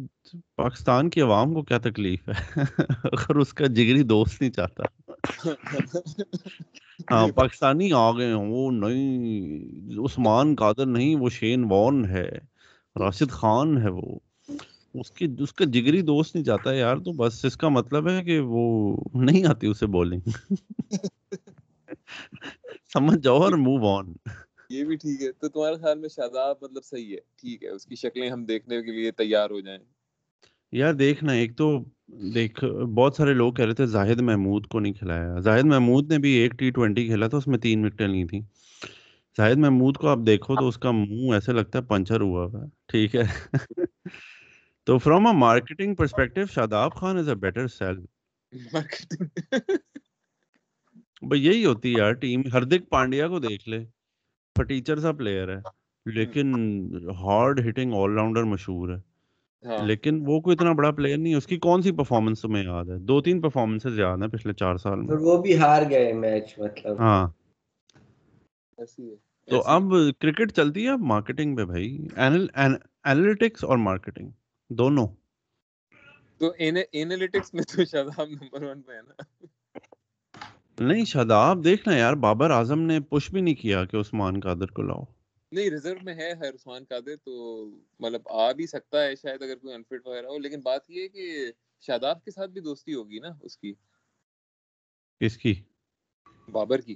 پاکستان 0.56 1.10
کی 1.10 1.22
عوام 1.22 1.54
کو 1.54 1.64
کیا 1.64 1.78
تکلیف 1.78 2.30
ہے؟ 2.30 2.56
اگر 3.04 3.36
اس 3.36 3.54
کا 3.54 3.66
جگری 3.66 4.04
دوست 4.04 4.42
نہیں 4.42 4.52
چاہتا۔ 4.52 4.84
ہاں 7.00 7.28
پاکستانی 7.36 7.92
آ 7.94 8.12
گئے 8.12 8.28
ہیں 8.28 8.46
وہ 8.48 8.72
نہیں 8.72 10.00
عثمان 10.06 10.56
قادر 10.56 10.86
نہیں 10.86 11.16
وہ 11.16 11.30
شین 11.30 11.64
وارن 11.72 12.06
ہے 12.06 12.30
راشد 12.96 13.32
خان 13.32 13.78
ہے 13.78 13.90
وہ۔ 13.90 14.18
اس 14.96 15.12
کی 15.12 15.28
اس 15.40 15.54
کا 15.54 15.66
جگری 15.66 16.02
دوست 16.02 16.36
نہیں 16.36 16.46
چاہتا 16.46 16.74
یار 16.74 16.98
تو 16.98 17.12
بس 17.12 17.46
اس 17.46 17.58
کا 17.58 17.70
مطلب 17.70 18.10
ہے 18.10 18.24
کہ 18.24 18.40
وہ 18.40 18.64
نہیں 19.16 19.46
آتی 19.46 19.68
اسے 19.68 19.86
بولنگ 19.88 20.30
سمجھ 22.94 23.20
جاؤ 23.22 23.42
اور 23.42 23.54
موو 23.58 23.88
آن 23.88 24.14
یہ 24.70 24.84
بھی 24.84 24.96
ٹھیک 24.96 25.22
ہے۔ 25.22 25.32
تو 25.32 25.50
تمہارے 25.50 25.76
خیال 25.76 26.00
میں 26.00 26.10
شاداب 26.10 26.56
مطلب 26.62 26.86
صحیح 26.86 27.14
ہے؟ 27.14 27.20
ٹھیک 27.38 27.64
ہے 27.64 27.70
اس 27.70 27.86
کی 27.86 27.96
شکلیں 27.96 28.30
ہم 28.30 28.46
دیکھنے 28.46 28.82
کے 28.82 28.92
لیے 28.92 29.12
تیار 29.12 29.50
ہو 29.50 29.60
جائیں۔ 29.60 29.80
یار 30.76 30.94
دیکھنا 30.94 31.32
ایک 31.32 31.58
تو 31.58 31.84
دیکھ 32.34 32.66
بہت 32.96 33.16
سارے 33.16 33.34
لوگ 33.34 33.54
کہہ 33.54 33.66
رہے 33.66 33.74
تھے 33.74 33.86
زاہد 33.86 34.22
محمود 34.22 34.68
کو 34.68 34.80
نہیں 34.80 34.94
کھلایا۔ 34.94 35.40
زاہد 35.40 35.66
محمود 35.66 36.12
نے 36.12 36.18
بھی 36.18 36.30
ایک 36.30 36.52
ٹی 36.52 36.72
ٹوینٹی 36.72 37.06
کھیلا 37.06 37.28
تھا 37.28 37.38
اس 37.38 37.48
میں 37.48 37.60
تین 37.60 37.86
وکٹیں 37.86 38.08
لی 38.08 38.24
تھیں۔ 38.26 38.42
زاہد 39.38 39.58
محمود 39.58 39.98
کو 39.98 40.08
آپ 40.08 40.18
دیکھو 40.26 40.56
تو 40.56 40.68
اس 40.68 40.78
کا 40.78 40.92
منہ 40.92 41.34
ایسے 41.34 41.52
لگتا 41.52 41.80
ہے 41.80 41.84
پنچر 41.84 42.22
ہوا 42.22 42.46
ہوا 42.46 42.66
ٹھیک 42.88 43.16
ہے۔ 43.16 43.24
تو 44.86 44.98
from 44.98 45.28
a 45.28 45.34
marketing 45.34 45.96
perspective 45.96 46.42
Shadab 46.46 46.94
Khan 46.94 47.18
is 47.18 47.30
a 47.30 47.36
better 47.36 47.68
sell 47.68 47.96
بھائی 51.22 51.46
یہی 51.46 51.66
ہوتی 51.66 51.90
ہے 51.90 51.98
یار 51.98 52.12
ٹیم 52.12 52.42
ہردک 52.54 52.90
پانڈیا 52.90 53.28
کو 53.28 53.40
دیکھ 53.40 53.70
لے۔ 53.70 53.86
فٹیچر 54.56 55.00
سا 55.00 55.12
پلیئر 55.12 55.58
ہے 55.58 55.62
لیکن 56.06 56.54
ہارڈ 57.22 57.68
ہٹنگ 57.70 57.94
آل 57.94 58.12
راؤنڈر 58.12 58.44
مشہور 58.44 58.90
ہے۔ 58.90 59.15
لیکن 59.66 60.24
وہ 60.28 60.40
کوئی 60.40 60.54
اتنا 60.54 60.72
بڑا 60.72 60.92
پلیئر 60.92 61.18
نہیں 61.18 61.36
اس 61.36 61.48
کی 61.48 61.58
کون 61.58 61.82
سی 61.82 61.92
پرفارمنس 61.92 62.42
تمہیں 62.42 62.64
یاد 62.64 62.86
ہے؟ 62.86 62.98
دو 63.00 63.22
تین 63.22 63.42
پرفارمنس 63.42 63.86
یاد 63.86 64.18
ہیں 64.18 64.28
پچھلے 64.28 64.54
چار 64.54 64.78
سال 64.78 65.02
میں۔ 65.02 65.18
وہ 65.18 65.42
بھی 65.42 65.58
ہار 65.58 65.82
گئے 65.90 66.14
میچ 66.14 66.60
مطلب۔ 66.60 67.00
ہاں۔ 67.00 67.28
تو 69.48 69.62
اب 69.66 69.84
کرکٹ 70.20 70.52
چلتی 70.52 70.88
ہے 70.88 70.98
مارکیٹنگ 70.98 71.56
پہ 71.56 71.66
بھائی۔ 71.66 72.08
اینالیٹکس 72.16 73.64
اور 73.64 73.78
مارکیٹنگ 73.78 74.30
دونوں۔ 74.70 75.08
تو 76.38 76.52
اینالیٹکس 76.92 77.54
میں 77.54 77.64
تو 77.64 77.86
شاداب 77.86 78.30
نمبر 78.30 78.64
ون 78.64 78.82
پہ 78.82 78.92
ہے 78.92 79.00
نا۔ 79.02 79.46
نہیں 80.80 81.06
شاداب 81.06 81.64
دیکھنا 81.64 81.98
یار۔ 81.98 82.14
بابر 82.14 82.52
اعظم 82.52 82.82
نے 82.82 83.00
پش 83.00 83.32
بھی 83.32 83.42
نہیں 83.42 83.56
کیا 83.56 83.86
کہ 83.86 83.98
عثمان 83.98 84.40
قادر 84.40 84.66
کو 84.66 84.82
لاؤ۔ 84.82 85.04
نہیں 85.52 85.70
ریزرو 85.70 86.00
میں 86.04 86.16
ہے 86.16 86.32
عثمان 86.32 86.84
قادر 86.90 87.16
تو 87.24 87.66
مطلب 88.00 88.22
آ 88.30 88.52
بھی 88.52 88.68
سکتا 88.68 89.04
ہے 89.04 89.16
شاید 89.16 89.42
اگر 89.42 89.56
کوئی 89.56 89.74
انفٹ 89.74 90.08
وغیرہ 90.08 90.26
ہو 90.26 90.38
لیکن 90.38 90.60
بات 90.60 90.90
یہ 90.90 91.02
ہے 91.02 91.08
کہ 91.08 91.52
شاداب 91.82 92.24
کے 92.26 92.32
ساتھ 92.32 92.52
بھی 92.52 92.62
دوستی 92.62 92.94
ہوگی 92.94 93.20
نا 93.20 93.28
اس 93.42 93.58
کی؟ 93.58 93.74
کس 95.20 95.38
کی؟ 95.38 95.54
بابر 96.52 96.82
کی۔ 96.82 96.96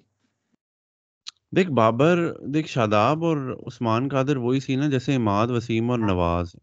دیکھ 1.55 1.69
بابر 1.69 2.33
دیکھ 2.41 2.67
شاداب 2.67 3.23
اور 3.23 3.37
عثمان 3.67 4.09
قادر 4.09 4.37
وہی 4.37 4.59
سی 4.59 4.75
نا 4.75 4.89
جیسے 4.89 5.15
اماد 5.15 5.47
وسیم 5.47 5.91
اور 5.91 5.99
نواز۔ 5.99 6.55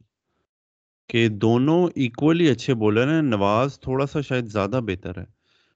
کہ 1.09 1.29
دونوں 1.29 1.89
ایکولی 1.95 2.51
اچھے 2.51 2.75
بولر 2.75 3.15
ہیں 3.15 3.23
نواز 3.23 3.81
تھوڑا 3.81 4.07
سا 4.07 4.21
شاید 4.21 4.47
زیادہ 4.47 4.81
بہتر 4.87 5.19
ہے۔ 5.19 5.25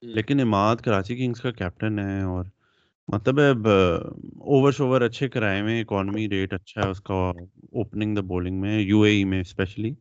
لیکن 0.01 0.39
اماد 0.39 0.75
کراچی 0.75 1.15
کنگز 1.15 1.41
کا 1.41 1.51
کیپٹن 1.51 1.99
ہے 1.99 2.21
اور 2.21 2.45
مطلب 3.11 3.67
اوور 3.67 4.71
شوور 4.71 5.01
اچھے 5.01 5.27
کرائے 5.29 5.61
ہوئے 5.61 5.79
اکانومی 5.81 6.27
ریٹ 6.29 6.53
اچھا 6.53 6.81
ہے 6.81 6.89
اس 6.89 7.01
کا 7.01 7.13
اوپننگ 7.13 8.15
دا 8.15 8.21
بولنگ 8.21 8.59
میں 8.61 8.79
یو 8.79 9.01
اے 9.01 9.11
ای 9.11 9.23
میں 9.23 9.39
اسپیشلی 9.41 9.93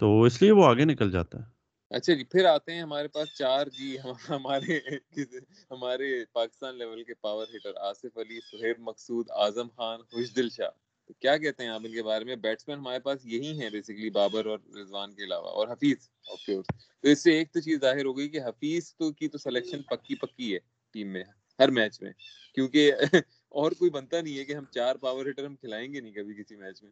تو 0.00 0.22
اس 0.22 0.40
لیے 0.42 0.52
وہ 0.52 0.64
آگے 0.66 0.84
نکل 0.84 1.10
جاتا 1.10 1.38
ہے 1.38 1.52
اچھا 1.90 2.14
جی 2.14 2.24
پھر 2.24 2.44
آتے 2.44 2.72
ہیں 2.72 2.82
ہمارے 2.82 3.08
پاس 3.08 3.36
چار 3.38 3.66
جی 3.66 3.96
ہمارے 4.28 4.78
ہمارے 5.70 6.08
پاکستان 6.32 6.78
لیول 6.78 7.02
کے 7.04 7.14
پاور 7.14 7.46
ہیٹر 7.52 7.76
آصف 7.80 8.18
علی 8.18 8.40
سہیب 8.40 8.80
مقصود 8.80 9.30
اعظم 9.36 9.68
خان 9.76 10.00
خوش 10.02 10.34
دل 10.36 10.48
شاہ 10.48 10.70
تو 11.06 11.14
کیا 11.14 11.36
کہتے 11.36 11.64
ہیں 11.64 11.70
آپ 11.70 11.80
ان 11.84 11.92
کے 11.92 12.02
بارے 12.02 12.24
میں 12.24 12.36
بیٹسمین 12.36 12.78
ہمارے 12.78 12.98
پاس 12.98 13.26
یہی 13.26 13.60
ہیں 13.60 13.70
بیسیکلی 13.70 14.10
بابر 14.10 14.46
اور 14.46 14.58
رضوان 14.80 15.14
کے 15.14 15.24
علاوہ 15.24 15.50
اور 15.50 15.68
حفیظ 15.68 16.08
تو 16.38 16.60
اس 17.04 17.22
سے 17.22 17.38
ایک 17.38 17.52
تو 17.52 17.60
چیز 17.60 17.80
ظاہر 17.80 18.04
ہو 18.04 18.16
گئی 18.16 18.28
کہ 18.28 18.40
حفیظ 18.44 18.92
تو 18.94 19.12
کی 19.12 19.28
تو 19.28 19.38
سلیکشن 19.38 19.82
پکی 19.82 20.14
پکی 20.14 20.52
ہے 20.54 20.58
ٹیم 20.94 21.08
میں 21.08 21.24
ہر 21.58 21.68
میچ 21.70 22.00
میں۔ 22.02 22.12
کیونکہ 22.56 22.82
اور 23.54 23.72
کوئی 23.72 23.90
بنتا 23.90 24.20
نہیں 24.20 24.38
ہے 24.38 24.44
کہ 24.44 24.54
ہم 24.54 24.64
چار 24.70 24.94
پاور 24.96 25.26
ہٹر 25.26 25.44
ہم 25.44 25.56
کھلائیں 25.56 25.92
گے 25.92 26.00
نہیں 26.00 26.12
کبھی 26.12 26.34
کسی 26.34 26.56
میچ 26.56 26.82
میں۔ 26.82 26.90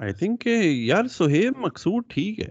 آئی 0.00 0.12
تھنک 0.14 0.40
یار 0.86 1.04
سہیب 1.10 1.52
مقصود 1.58 2.02
ٹھیک 2.08 2.34
ہے۔ 2.40 2.50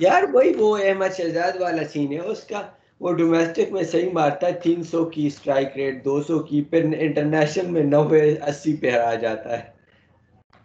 یار 0.00 0.22
وہی 0.32 0.52
وہ 0.54 0.68
احمد 0.80 1.12
شہزاد 1.12 1.54
والا 1.56 1.84
سین 1.88 2.12
ہے 2.12 2.20
اس 2.26 2.42
کا 2.44 2.60
وہ 3.00 3.12
ڈومیسٹک 3.14 3.72
میں 3.72 3.82
صحیح 3.84 4.10
مارتا 4.12 4.46
ہے 4.46 4.58
تین 4.62 4.82
سو 4.84 5.04
کی 5.10 5.26
اسٹرائک 5.26 5.76
ریٹ 5.76 6.04
دو 6.04 6.22
سو 6.22 6.38
کی 6.44 6.62
پھر 6.70 6.82
انٹرنیشنل 6.98 7.70
میں 7.70 7.84
نوے 7.86 8.20
اسی 8.48 8.76
پہ 8.76 8.90
آ 9.00 9.14
جاتا 9.16 9.58
ہے۔ 9.58 9.64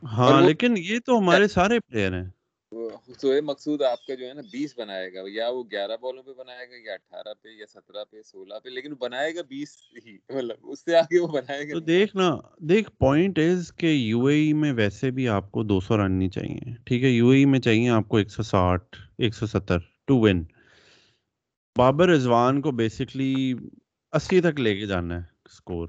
ہاں 0.03 0.39
لیکن 0.39 0.71
یہ 0.79 0.99
تو 1.05 1.17
ہمارے 1.19 1.47
سارے 1.49 1.79
پلیئر 1.81 2.13
ہیں۔ 2.13 2.27
سوئے 2.71 3.41
مقصود 3.41 3.81
آپ 3.81 4.05
کا 4.07 4.15
جو 4.15 4.27
ہے 4.27 4.33
نا 4.33 4.41
بیس 4.51 4.73
بنائے 4.77 5.13
گا 5.13 5.21
یا 5.27 5.49
وہ 5.49 5.63
گیارہ 5.71 5.97
بالوں 6.01 6.23
پہ 6.23 6.33
بنائے 6.37 6.69
گا 6.69 6.75
یا 6.85 6.93
اٹھارہ 6.93 7.33
پہ 7.41 7.49
یا 7.49 7.65
سترہ 7.65 8.03
پہ 8.11 8.21
سولہ 8.21 8.59
پہ 8.63 8.69
لیکن 8.69 8.93
بنائے 8.93 9.35
گا 9.35 9.41
بیس 9.47 9.75
ہی 10.05 10.17
مطلب 10.29 10.57
اس 10.63 10.83
سے 10.85 10.95
آگے 10.95 11.19
وہ 11.19 11.27
بنائے 11.27 11.67
گا 11.67 11.73
تو 11.73 11.79
دیکھ 11.79 12.15
نا 12.15 12.29
دیکھ 12.69 12.89
پوائنٹ 12.99 13.39
از 13.39 13.71
کہ 13.73 13.85
یو 13.85 14.25
اے 14.25 14.35
ای 14.35 14.51
میں 14.53 14.71
ویسے 14.73 15.11
بھی 15.11 15.27
آپ 15.27 15.51
کو 15.51 15.63
دو 15.63 15.79
سو 15.79 15.97
رن 15.97 16.11
نہیں 16.11 16.29
چاہیے 16.29 16.73
ٹھیک 16.85 17.03
ہے؟ 17.03 17.09
یو 17.09 17.27
اے 17.27 17.37
ای 17.37 17.45
میں 17.45 17.59
چاہیے 17.59 17.89
آپ 17.89 18.07
کو 18.07 18.17
ایک 18.17 18.31
سو 18.31 18.43
ساٹھ 18.43 18.97
ایک 19.17 19.35
سو 19.35 19.47
ستر 19.47 19.77
ٹو 20.05 20.19
ون 20.19 20.43
بابر 21.75 22.09
رضوان 22.09 22.61
کو 22.61 22.71
بیسکلی 22.71 23.53
اسی 24.13 24.41
تک 24.41 24.59
لے 24.59 24.75
کے 24.75 24.85
جانا 24.85 25.15
ہے 25.15 25.25
اسکور 25.45 25.87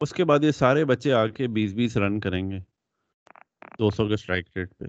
اس 0.00 0.12
کے 0.12 0.24
بعد 0.24 0.44
یہ 0.44 0.50
سارے 0.50 0.84
بچے 0.84 1.12
آ 1.12 1.26
کے 1.26 1.46
بیس 1.48 1.72
بیس 1.72 1.96
رن 1.96 2.20
کریں 2.20 2.50
گے 2.50 2.58
دو 3.78 3.90
سو 3.90 4.08
کے 4.08 4.14
اسٹرائک 4.14 4.56
ریٹ 4.56 4.76
پہ۔ 4.78 4.84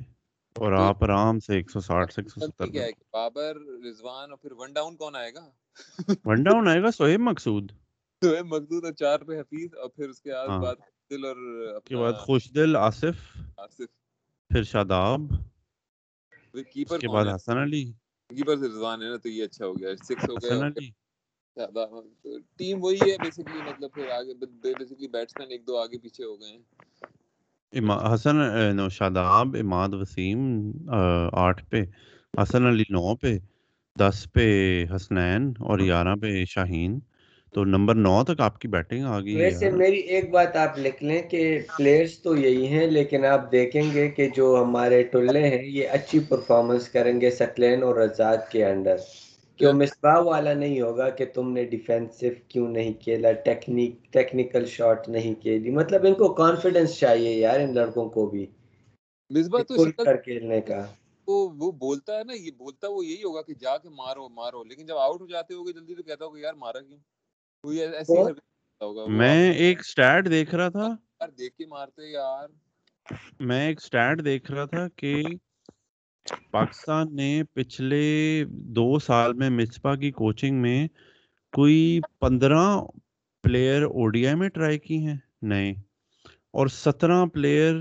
اور 0.57 0.71
آپ 0.79 1.03
آرام 1.03 1.39
سے 1.39 1.53
ایک 1.53 1.71
سو 1.71 1.79
ساٹھ 1.79 2.13
سے 2.13 2.21
ایک 2.21 2.29
سو 2.29 2.39
ستر 2.41 2.67
بابر 3.13 3.55
رضوان 3.85 4.29
اور 4.29 4.37
پھر 4.37 4.51
ون 4.51 4.73
ڈاؤن 4.73 4.95
کون 4.95 5.15
آئے 5.15 5.33
گا؟ 5.33 5.49
ون 6.25 6.43
ڈاؤن 6.43 6.67
آئے 6.67 6.81
گا 6.83 6.91
سہیب 6.91 7.19
مقصود۔ 7.21 7.71
سہیب 8.21 8.45
مقصود 8.45 8.85
اور 8.85 8.93
چار 8.93 9.19
پہ 9.19 9.39
حفیظ 9.39 9.73
اور 9.75 9.89
پھر 9.89 10.09
اس 10.09 10.21
کے 10.21 10.31
ہاں۔ 10.47 10.59
بعد 10.59 10.75
دل 11.11 11.25
اور 11.25 11.37
کے 11.85 11.95
بعد 11.97 12.13
خوش 12.19 12.53
دل 12.55 12.75
آصف۔ 12.77 13.17
آصف۔ 13.57 13.89
پھر 14.51 14.63
شاداب۔ 14.63 15.21
کیپر 16.71 16.99
کے 16.99 17.07
بعد 17.07 17.25
حسن 17.35 17.57
علی۔ 17.57 17.83
کیپر 18.29 18.57
سے 18.57 18.67
رضوان 18.67 19.01
ہے 19.01 19.09
نا 19.09 19.17
تو 19.17 19.29
یہ 19.29 19.43
اچھا 19.43 19.65
ہو 19.65 19.79
گیا۔ 19.79 19.95
سکس 19.99 20.29
ہو 20.29 20.35
گیا 20.35 20.53
حسن 20.53 20.63
علی۔ 20.63 20.89
ٹیم 22.57 22.83
وہی 22.83 22.99
ہے 23.01 23.17
بیسیکلی 23.17 23.61
مطلب 23.61 23.93
پھر 23.93 24.09
آگے 24.09 24.33
بیسیکلی 24.73 25.07
بیٹسمین 25.07 25.51
ایک 25.51 25.67
دو 25.67 25.77
آگے 25.77 25.97
پیچھے 25.97 26.23
ہو 26.23 26.39
گئے 26.41 26.49
ہیں۔ 26.49 26.63
حسن 27.73 28.37
شاداب 28.89 29.55
اماد 29.59 29.93
وسیم 29.93 30.39
آٹھ 31.37 31.63
پہ 31.69 31.81
حسن 32.33 32.65
علی 32.65 32.83
نو 32.89 33.15
پہ 33.15 33.37
دس 33.95 34.27
پہ 34.33 34.45
حسنین 34.95 35.51
اور 35.59 35.79
گیارہ 35.79 36.15
پہ 36.15 36.43
شاہین۔ 36.45 36.99
تو 37.53 37.63
نمبر 37.65 37.95
نو 37.95 38.23
تک 38.23 38.41
آپ 38.41 38.59
کی 38.59 38.67
بیٹنگ 38.67 39.05
آ 39.05 39.19
گئی 39.19 39.35
ویسے 39.35 39.69
میری 39.71 39.99
ایک 40.09 40.29
بات 40.31 40.55
آپ 40.55 40.77
لکھ 40.79 41.03
لیں 41.03 41.21
کہ 41.21 41.41
پلیئرز 41.77 42.17
تو 42.19 42.35
یہی 42.35 42.67
ہیں 42.67 42.87
لیکن 42.87 43.25
آپ 43.25 43.51
دیکھیں 43.51 43.93
گے 43.93 44.07
کہ 44.09 44.27
جو 44.35 44.55
ہمارے 44.61 45.01
ٹلے 45.03 45.47
ہیں 45.47 45.63
یہ 45.63 45.87
اچھی 45.89 46.19
پرفارمنس 46.29 46.89
کریں 46.89 47.19
گے 47.21 47.31
سکلین 47.31 47.83
اور 47.83 47.95
رزاد 47.95 48.37
کے 48.51 48.65
انڈر 48.65 48.97
کہ 49.59 49.67
وہ 49.67 49.71
مصباح 49.73 50.19
والا 50.19 50.53
نہیں 50.53 50.81
ہوگا 50.81 51.09
کہ 51.09 51.25
تم 51.25 51.51
نے 51.51 51.63
ڈیفینسو 51.63 52.25
کیوں 52.47 52.67
نہیں 52.67 52.93
کھیلا 52.93 53.31
ٹیکنیک 53.31 54.13
ٹیکنیکل 54.13 54.65
شاٹ 54.65 55.09
نہیں 55.09 55.41
کھیلی۔ 55.41 55.71
مطلب 55.71 56.05
ان 56.05 56.13
کو 56.13 56.33
کانفیڈنس 56.33 56.99
چاہیے 56.99 57.33
یار 57.33 57.59
ان 57.59 57.73
لڑکوں 57.75 58.09
کو 58.09 58.25
بھی 58.25 58.45
مصباح 59.29 59.63
تو 59.63 60.03
کر 60.05 60.15
کھیلنے 60.17 60.61
کا۔ 60.61 60.85
وہ 61.27 61.49
وہ 61.57 61.71
بولتا 61.71 62.17
ہے 62.17 62.23
نا 62.23 62.33
یہ 62.33 62.51
بولتا 62.57 62.87
وہ 62.87 63.05
یہی 63.05 63.23
ہوگا 63.23 63.41
کہ 63.41 63.53
جا 63.53 63.77
کے 63.77 63.89
مارو 63.89 64.29
مارو۔ 64.29 64.63
لیکن 64.63 64.85
جب 64.85 64.97
آؤٹ 64.97 65.21
ہو 65.21 65.27
جاتے 65.27 65.53
ہوگے 65.53 65.73
جلدی 65.73 65.95
تو 65.95 66.03
کہتا 66.03 66.25
ہوگا 66.25 66.39
یار 66.39 66.53
مارا 66.53 66.79
کیوں؟ 66.79 66.97
کوئی 67.63 67.81
ایسی 67.81 68.21
ہوگا 68.81 69.05
میں 69.07 69.53
ایک 69.53 69.85
سٹیٹ 69.85 70.29
دیکھ 70.29 70.55
رہا 70.55 70.69
تھا۔ 70.69 70.87
یار 71.21 71.29
دیکھ 71.29 71.55
کے 71.55 71.65
مارتے 71.65 72.11
یار۔ 72.11 72.47
میں 73.39 73.67
ایک 73.67 73.81
سٹیٹ 73.81 74.25
دیکھ 74.25 74.51
رہا 74.51 74.65
تھا 74.65 74.87
کہ 74.95 75.23
پاکستان 76.51 77.15
نے 77.15 77.43
پچھلے 77.53 78.43
دو 78.49 78.99
سال 78.99 79.33
میں 79.33 79.49
مصباح 79.49 79.95
کی 79.95 80.11
کوچنگ 80.11 80.61
میں 80.61 80.87
کوئی 81.51 81.99
پندرہ 82.19 82.81
پلیئر 83.43 83.81
او 83.81 84.07
ڈی 84.07 84.27
آئی 84.27 84.35
میں 84.35 84.49
ٹرائی 84.49 84.79
کی 84.79 84.97
ہیں؟ 84.97 85.17
نئے 85.41 85.71
اور 86.53 86.67
سترہ 86.67 87.25
پلیئر 87.25 87.75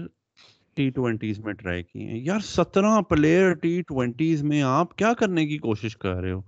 ٹی 0.74 0.90
ٹوینٹیز 0.90 1.38
میں 1.38 1.52
ٹرائی 1.52 1.82
کی 1.82 2.06
ہیں۔ 2.06 2.20
یار 2.20 2.40
سترہ 2.40 3.00
پلیئر 3.00 3.54
ٹی 3.54 3.82
ٹوینٹیز 3.82 4.42
میں 4.42 4.62
آپ 4.62 4.96
کیا 4.96 5.12
کرنے 5.12 5.46
کی 5.46 5.58
کوشش 5.58 5.96
کر 5.96 6.14
رہے 6.14 6.32
ہو؟ 6.32 6.40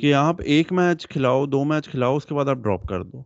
کہ 0.00 0.14
آپ 0.14 0.36
ایک 0.44 0.72
میچ 0.72 1.08
کھلاؤ 1.08 1.46
دو 1.46 1.64
میچ 1.64 1.88
کھلاؤ 1.88 2.16
اس 2.16 2.26
کے 2.26 2.34
بعد 2.34 2.48
آپ 2.48 2.56
ڈراپ 2.56 2.86
کر 2.86 3.02
دو۔ 3.02 3.22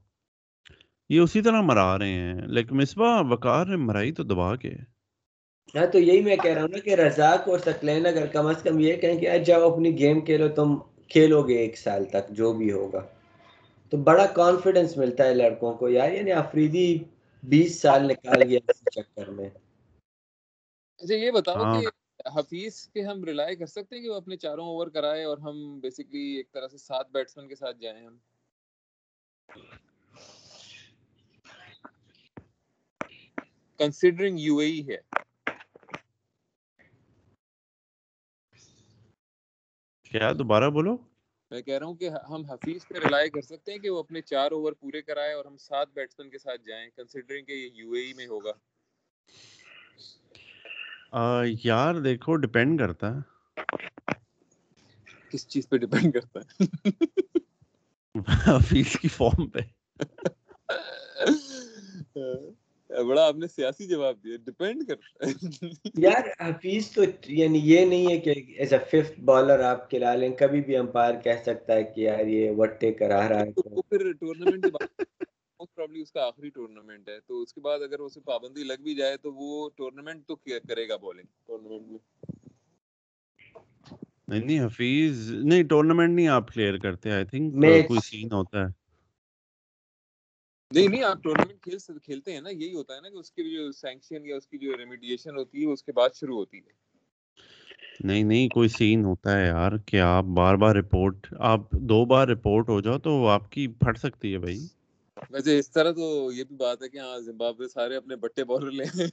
یہ 1.09 1.21
اسی 1.21 1.43
طرح 1.43 1.61
مرا 1.61 1.99
رہے 1.99 2.09
ہیں۔ 2.09 2.35
لیکن 2.35 2.77
مصباح 2.77 3.23
وقار 3.31 3.67
نے 3.67 3.77
مرائی 3.77 4.13
تو 4.13 4.23
دبا 4.23 4.57
کے۔ 4.57 4.94
ہاں 5.69 5.87
تو 5.89 5.99
یہی 5.99 6.21
میں 6.23 6.37
کہہ 6.37 6.53
رہا 6.53 6.63
ہوں 6.63 6.69
نا 6.69 6.79
کہ 6.79 6.95
رزاق 6.97 7.49
اور 7.49 7.59
سکلین 7.61 8.07
اگر 8.07 8.27
کم 8.29 8.47
از 8.47 8.63
کم 8.63 8.79
یہ 8.81 8.97
کہیں 8.97 9.19
کہ 9.19 9.37
جاؤ 9.45 9.71
اپنی 9.71 9.99
گیم 9.99 10.21
کھیلو 10.25 10.49
تم 10.55 10.77
کھیلو 11.11 11.43
گے 11.43 11.59
ایک 11.59 11.79
سال 11.79 12.05
تک 12.11 12.31
جو 12.33 12.53
بھی 12.55 12.71
ہوگا۔ 12.73 13.03
تو 13.93 14.05
بڑا 14.05 14.27
کانفیڈنس 14.35 14.97
ملتا 14.97 15.25
ہے 15.25 15.35
لڑکوں 15.35 15.73
کو 15.75 15.89
یار 15.89 16.11
یعنی 16.13 16.33
آفریدی 16.35 16.87
بیس 17.43 17.81
سال 17.81 18.09
نکال 18.09 18.43
گیا 18.43 18.59
اس 18.69 18.83
چکر 18.91 19.31
میں۔ 19.31 19.49
اچھا 21.01 21.15
یہ 21.15 21.31
بتاؤ 21.33 21.65
ہاں۔ 21.65 21.73
کہ 21.73 21.87
حفیظ 22.29 22.75
کے 22.89 23.03
ہم 23.03 23.25
ریلائی 23.25 23.57
کر 23.57 23.67
سکتے 23.67 23.97
ہیں 23.97 24.03
کہ 24.03 24.11
وہ 24.11 24.17
اپنے 24.17 24.37
چاروں 24.39 24.67
اوور 24.67 24.87
کرائے 24.91 25.25
اور 25.25 25.39
ہم 25.41 25.57
بیسکلی 25.81 26.37
ایک 26.37 26.53
طرح 26.53 26.69
سے 26.69 26.79
سات 26.81 27.11
بیٹسمین 27.13 27.49
کے 27.49 27.57
ساتھ 27.57 27.77
جائیں 27.79 28.01
ہم؟ 28.01 28.17
کنسیڈرنگ 33.81 34.37
یو 34.41 34.57
اے 34.59 34.71
ہے۔ 34.89 34.99
کیا 40.15 40.33
دوبارہ 40.39 40.71
بولو۔ 40.71 40.97
میں 41.51 41.63
کہہ 41.63 41.79
رہا 41.79 41.87
ہوں 41.87 41.95
کہ 41.95 42.09
ہم 42.29 42.45
حفیظ 42.45 42.89
پہ 42.89 42.99
ریلائی 42.99 43.31
کر 43.31 43.41
سکتے 43.41 43.73
ہیں 43.73 43.79
کہ 43.79 43.91
وہ 43.91 43.99
اپنے 43.99 44.21
چار 44.21 44.53
اوور 44.53 44.73
پورے 44.73 45.03
کرائے 45.03 45.33
اور 45.33 45.45
ہم 45.45 45.57
سات 45.57 45.89
بیٹسمین 45.95 46.31
کے 46.31 46.39
ساتھ 46.39 46.67
جائیں 46.67 46.91
کنسیڈرنگ 46.97 47.45
کہ 47.45 47.53
یہ 47.53 47.71
یو 47.75 47.93
اے 47.93 48.13
میں 48.17 48.27
ہوگا۔ 48.27 48.51
یار 51.65 51.95
دیکھو 51.95 52.37
ڈپینڈ 52.37 52.79
کرتا 52.79 53.17
ہے۔ 53.17 53.21
کس 55.29 55.49
چیز 55.49 55.69
پہ 55.69 55.77
ڈیپینڈ 55.77 56.15
کرتا 56.15 56.41
ہے؟ 56.41 56.65
حفیظ 58.47 58.97
کی 58.97 59.09
فارم 59.09 59.49
پہ۔ 59.49 59.61
بڑا 63.03 63.27
آپ 63.27 63.37
نے 63.37 63.47
سیاسی 63.47 63.87
جواب 63.87 64.17
دیا 64.25 64.37
ڈیپینڈ 64.45 64.91
ہے۔ 64.91 65.27
یار 65.99 66.51
حفیظ 66.51 66.91
تو 66.91 67.03
یعنی 67.27 67.61
یہ 67.63 67.85
نہیں 67.85 68.11
ہے 68.11 68.19
کہ 68.21 68.35
ایز 68.57 68.73
اے 68.73 68.79
ففتھ 68.79 69.21
بالر 69.21 69.61
آپ 69.61 69.91
کھلا 69.91 70.15
لیں 70.15 70.29
کبھی 70.29 70.61
بھی 70.61 70.77
امپائر 70.77 71.15
کہہ 71.25 71.43
سکتا 71.43 71.75
ہے 71.75 71.85
کہ 71.85 72.01
یار 72.01 72.27
یہ 72.27 72.51
وٹے 72.51 72.93
کرا 72.93 73.29
رہا 73.29 73.41
ہے۔ 73.41 73.53
پھر 73.89 74.13
ٹورنامنٹ 74.13 74.67
پرابلی 75.75 76.01
اس 76.01 76.13
کا 76.13 76.27
آخری 76.27 76.49
ٹورنامنٹ 76.49 77.09
ہے۔ 77.09 77.21
تو 77.21 77.43
اس 77.43 77.55
کے 77.55 77.61
بعد 77.61 77.81
اگر 77.81 77.99
اسے 77.99 78.21
پابندی 78.21 78.63
لگ 78.63 78.83
بھی 78.83 78.95
جائے 78.95 79.17
تو 79.17 79.33
وہ 79.35 79.71
ٹورنامنٹ 79.77 80.27
تو 80.27 80.37
کرے 80.37 80.89
گا 80.89 80.97
بولنگ 80.97 81.27
ٹورنامنٹ 81.47 81.83
میں؟ 81.87 81.99
نہیں 84.29 84.67
حفیظ 84.67 85.31
نہیں 85.31 85.63
ٹورنامنٹ 85.63 86.15
نہیں 86.15 86.29
آپ 86.29 86.53
کلیئر 86.55 86.77
کرتے۔ 86.79 87.11
I 87.11 87.25
think. 87.25 87.55
کوئی 87.87 88.01
سین 88.05 88.33
ہوتا 88.33 88.61
ہے۔ 88.61 88.84
نہیں 90.75 90.89
نہیں 90.89 91.03
آپ 91.05 91.23
ٹورنامنٹ 91.23 91.63
کھیل 91.63 91.99
کھیلتے 91.99 92.33
ہیں 92.33 92.41
نا 92.41 92.51
یہی 92.51 92.75
ہوتا 92.75 92.95
ہے 92.95 93.01
نا 93.01 93.09
کہ 93.09 93.17
اس 93.17 93.31
کی 93.31 93.57
جو 93.57 93.73
سینکشن 93.73 94.27
یا 94.27 94.37
اس 94.37 94.47
کی 94.47 94.59
جو 94.59 94.77
ریمیڈیشن 94.77 95.37
ہوتی 95.37 95.67
ہے 95.67 95.73
اس 95.73 95.83
کے 95.83 95.93
بعد 95.93 96.09
شروع 96.15 96.37
ہوتی 96.37 96.59
ہے۔ 96.59 96.73
نہیں 98.01 98.23
نہیں 98.23 98.49
کوئی 98.49 98.69
سین 98.69 99.05
ہوتا 99.05 99.41
ہے 99.41 99.47
یار 99.47 99.73
کہ 99.87 100.01
آپ 100.01 100.25
بار 100.25 100.55
بار 100.55 100.75
رپورٹ 100.77 101.27
آپ 101.39 101.71
دو 101.73 102.05
بار 102.05 102.29
رپورٹ 102.29 102.69
ہو 102.69 102.81
جاؤ 102.81 102.99
تو 102.99 103.27
آپ 103.27 103.51
کی 103.51 103.67
پھٹ 103.69 103.99
سکتی 103.99 104.33
ہے 104.33 104.39
بھائی۔ 104.39 104.59
ویسے 105.31 105.59
اس 105.59 105.71
طرح 105.71 105.93
تو 105.93 106.33
یہ 106.33 106.45
بھی 106.45 106.57
بات 106.57 106.83
ہے 106.83 106.89
کہ 106.89 106.99
ہاں 106.99 107.19
زمبابوے 107.19 107.69
سارے 107.69 107.97
اپنے 107.97 108.17
بٹے 108.17 108.45
بالر 108.45 108.71
لے 108.71 108.85
گے۔ 108.85 109.05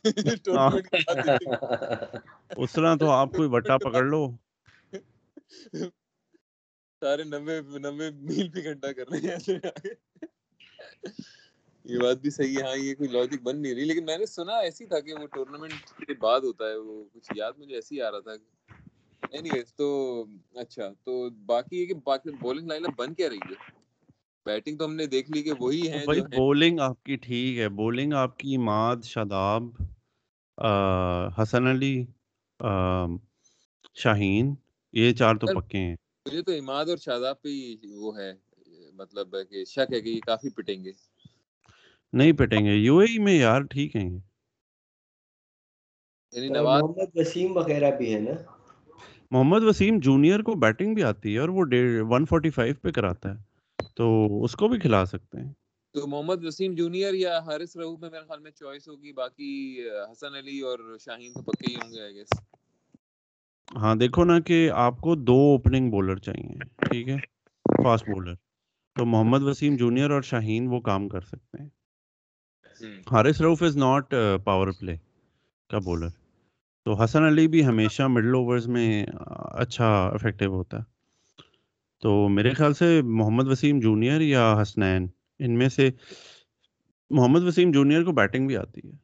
اس 2.57 2.71
طرح 2.73 2.95
تو 2.95 3.09
آپ 3.09 3.31
کوئی 3.35 3.49
بٹا 3.49 3.77
پکڑ 3.77 4.03
لو۔ 4.03 4.27
سارے 7.01 7.23
نوے 7.23 7.61
نوے 7.79 8.09
میل 8.11 8.49
بھی 8.49 8.63
گھنٹہ 8.63 8.87
کر 8.87 9.09
رہے 9.09 9.19
ہیں۔ 9.19 9.59
یہ 11.85 11.99
بات 11.99 12.17
بھی 12.17 12.29
صحیح 12.29 12.57
ہے۔ 12.57 12.63
ہاں 12.63 12.77
یہ 12.77 12.95
کوئی 12.95 13.09
لاجک 13.09 13.41
بن 13.43 13.61
نہیں 13.61 13.73
رہی 13.73 13.83
لیکن 13.83 14.05
میں 14.05 14.17
نے 14.17 14.25
سنا 14.25 14.57
ایسی 14.59 14.85
تھا 14.85 14.99
کہ 14.99 15.13
وہ 15.13 15.27
ٹورنامنٹ 15.27 15.73
کے 15.99 16.13
بعد 16.13 16.41
ہوتا 16.41 16.65
ہے 16.65 16.75
وہ 16.75 17.03
کچھ 17.13 17.31
یاد 17.35 17.53
مجھے 17.57 17.75
ایسی 17.75 18.01
آ 18.01 18.11
رہا 18.11 18.19
تھا۔ 18.19 18.31
اینی 19.31 19.49
ویز 19.53 19.73
تو 19.75 19.87
اچھا 20.55 20.89
تو 21.03 21.29
باقی 21.45 21.81
یہ 21.81 21.85
کہ 21.85 21.93
باقی 22.03 22.29
بولنگ 22.41 22.67
لائن 22.67 22.85
اپ 22.85 22.97
بن 22.97 23.13
کیا 23.13 23.29
رہی 23.29 23.37
ہے؟ 23.49 23.55
بیٹنگ 24.45 24.77
تو 24.77 24.85
ہم 24.85 24.95
نے 24.95 25.05
دیکھ 25.05 25.31
لی 25.31 25.41
کہ 25.43 25.51
وہی 25.59 25.87
ہیں 25.89 26.05
بھائی 26.05 26.21
بولنگ 26.21 26.79
آپ 26.79 27.03
کی 27.03 27.15
ٹھیک 27.15 27.57
ہے۔ 27.57 27.69
بولنگ 27.69 28.13
آپ 28.13 28.37
کی 28.39 28.57
ماد 28.57 29.03
شاداب 29.03 29.63
حسن 31.41 31.67
علی 31.67 31.95
شاہین 33.95 34.53
یہ 34.93 35.13
چار 35.13 35.35
تو 35.35 35.47
پکے 35.59 35.77
ہیں۔ 35.77 35.95
مجھے 36.25 36.41
تو 36.41 36.51
اماد 36.51 36.85
اور 36.85 36.97
شاداب 36.97 37.41
پہ 37.41 37.49
ہی 37.49 37.75
وہ 37.91 38.17
ہے 38.17 38.31
مطلب 38.93 39.35
ہے 39.35 39.43
کہ 39.45 39.63
شک 39.65 39.93
ہے 39.93 40.01
کہ 40.01 40.09
یہ 40.09 40.19
کافی 40.19 40.49
پٹیں 40.49 40.83
گے۔ 40.83 40.91
نہیں 42.13 42.31
پٹیں 42.33 42.63
گے 42.65 42.73
یو 42.75 42.97
اے 42.97 43.05
ای 43.05 43.17
میں 43.19 43.33
یار 43.35 43.61
ٹھیک 43.69 43.95
ہیں 43.95 44.09
یہ۔ 44.09 44.19
یعنی 46.33 46.49
محمد 46.51 46.87
وسیم 47.15 47.55
وغیرہ 47.57 47.89
بھی 47.97 48.13
ہے 48.13 48.19
نا؟ 48.21 48.35
محمد 49.31 49.63
وسیم 49.63 49.99
جونیئر 49.99 50.41
کو 50.41 50.53
بیٹنگ 50.59 50.93
بھی 50.95 51.03
آتی 51.03 51.33
ہے 51.33 51.39
اور 51.39 51.49
وہ 51.49 51.65
ون 52.09 52.25
فورٹی 52.25 52.49
فائیو 52.51 52.75
پہ 52.81 52.91
کراتا 52.91 53.31
ہے 53.31 53.37
تو 53.95 54.07
اس 54.43 54.55
کو 54.55 54.67
بھی 54.67 54.79
کھلا 54.79 55.03
سکتے 55.05 55.37
ہیں۔ 55.39 55.51
تو 55.95 56.07
محمد 56.07 56.43
وسیم 56.43 56.73
جونیئر 56.75 57.13
یا 57.15 57.37
حارث 57.39 57.75
رعوف 57.77 57.99
میں 57.99 58.09
میرے 58.09 58.23
خیال 58.23 58.39
میں 58.39 58.51
چوائس 58.53 58.87
ہوگی 58.87 59.11
باقی 59.13 59.51
حسن 60.11 60.35
علی 60.35 60.59
اور 60.61 60.79
شاہین 60.99 61.33
تو 61.33 61.43
پکے 61.43 61.67
ہی 61.67 61.77
ہوں 61.77 61.91
گے 61.91 62.01
آئی 62.01 62.13
گیس 62.15 62.29
ہاں 63.75 63.95
دیکھو 63.95 64.23
نا 64.23 64.39
کہ 64.41 64.57
آپ 64.77 64.99
کو 65.01 65.15
دو 65.21 65.37
اوپننگ 65.47 65.89
بولر 65.91 66.17
چاہیے 66.19 66.55
ٹھیک 66.81 67.09
ہے؟ 67.09 67.17
فاسٹ 67.65 68.07
بولر 68.07 68.35
تو 68.95 69.05
محمد 69.05 69.41
وسیم 69.43 69.75
جونیئر 69.77 70.11
اور 70.11 70.21
شاہین 70.23 70.67
وہ 70.67 70.79
کام 70.81 71.07
کر 71.09 71.21
سکتے 71.23 71.61
ہیں۔ 71.61 71.69
Haris 72.83 73.41
Rauf 73.41 73.63
is 73.63 73.77
not 73.77 74.13
power 74.43 74.71
play 74.79 74.95
کا 75.69 75.77
بولر 75.77 76.07
تو 76.85 77.03
حسن 77.03 77.23
علی 77.23 77.47
بھی 77.47 77.65
ہمیشہ 77.65 78.03
مڈل 78.03 78.35
اوورز 78.35 78.67
میں 78.67 79.05
اچھا 79.51 80.07
افیکٹو 80.07 80.45
ہوتا 80.45 80.77
ہے 80.77 80.83
تو 82.03 82.29
میرے 82.29 82.53
خیال 82.53 82.73
سے 82.73 83.01
محمد 83.01 83.47
وسیم 83.47 83.79
جونیئر 83.79 84.21
یا 84.21 84.55
حسنین 84.61 85.07
ان 85.39 85.57
میں 85.57 85.69
سے 85.69 85.89
محمد 87.09 87.43
وسیم 87.43 87.71
جونیئر 87.71 88.03
کو 88.03 88.11
بیٹنگ 88.11 88.47
بھی 88.47 88.57
آتی 88.57 88.81
ہے 88.87 88.97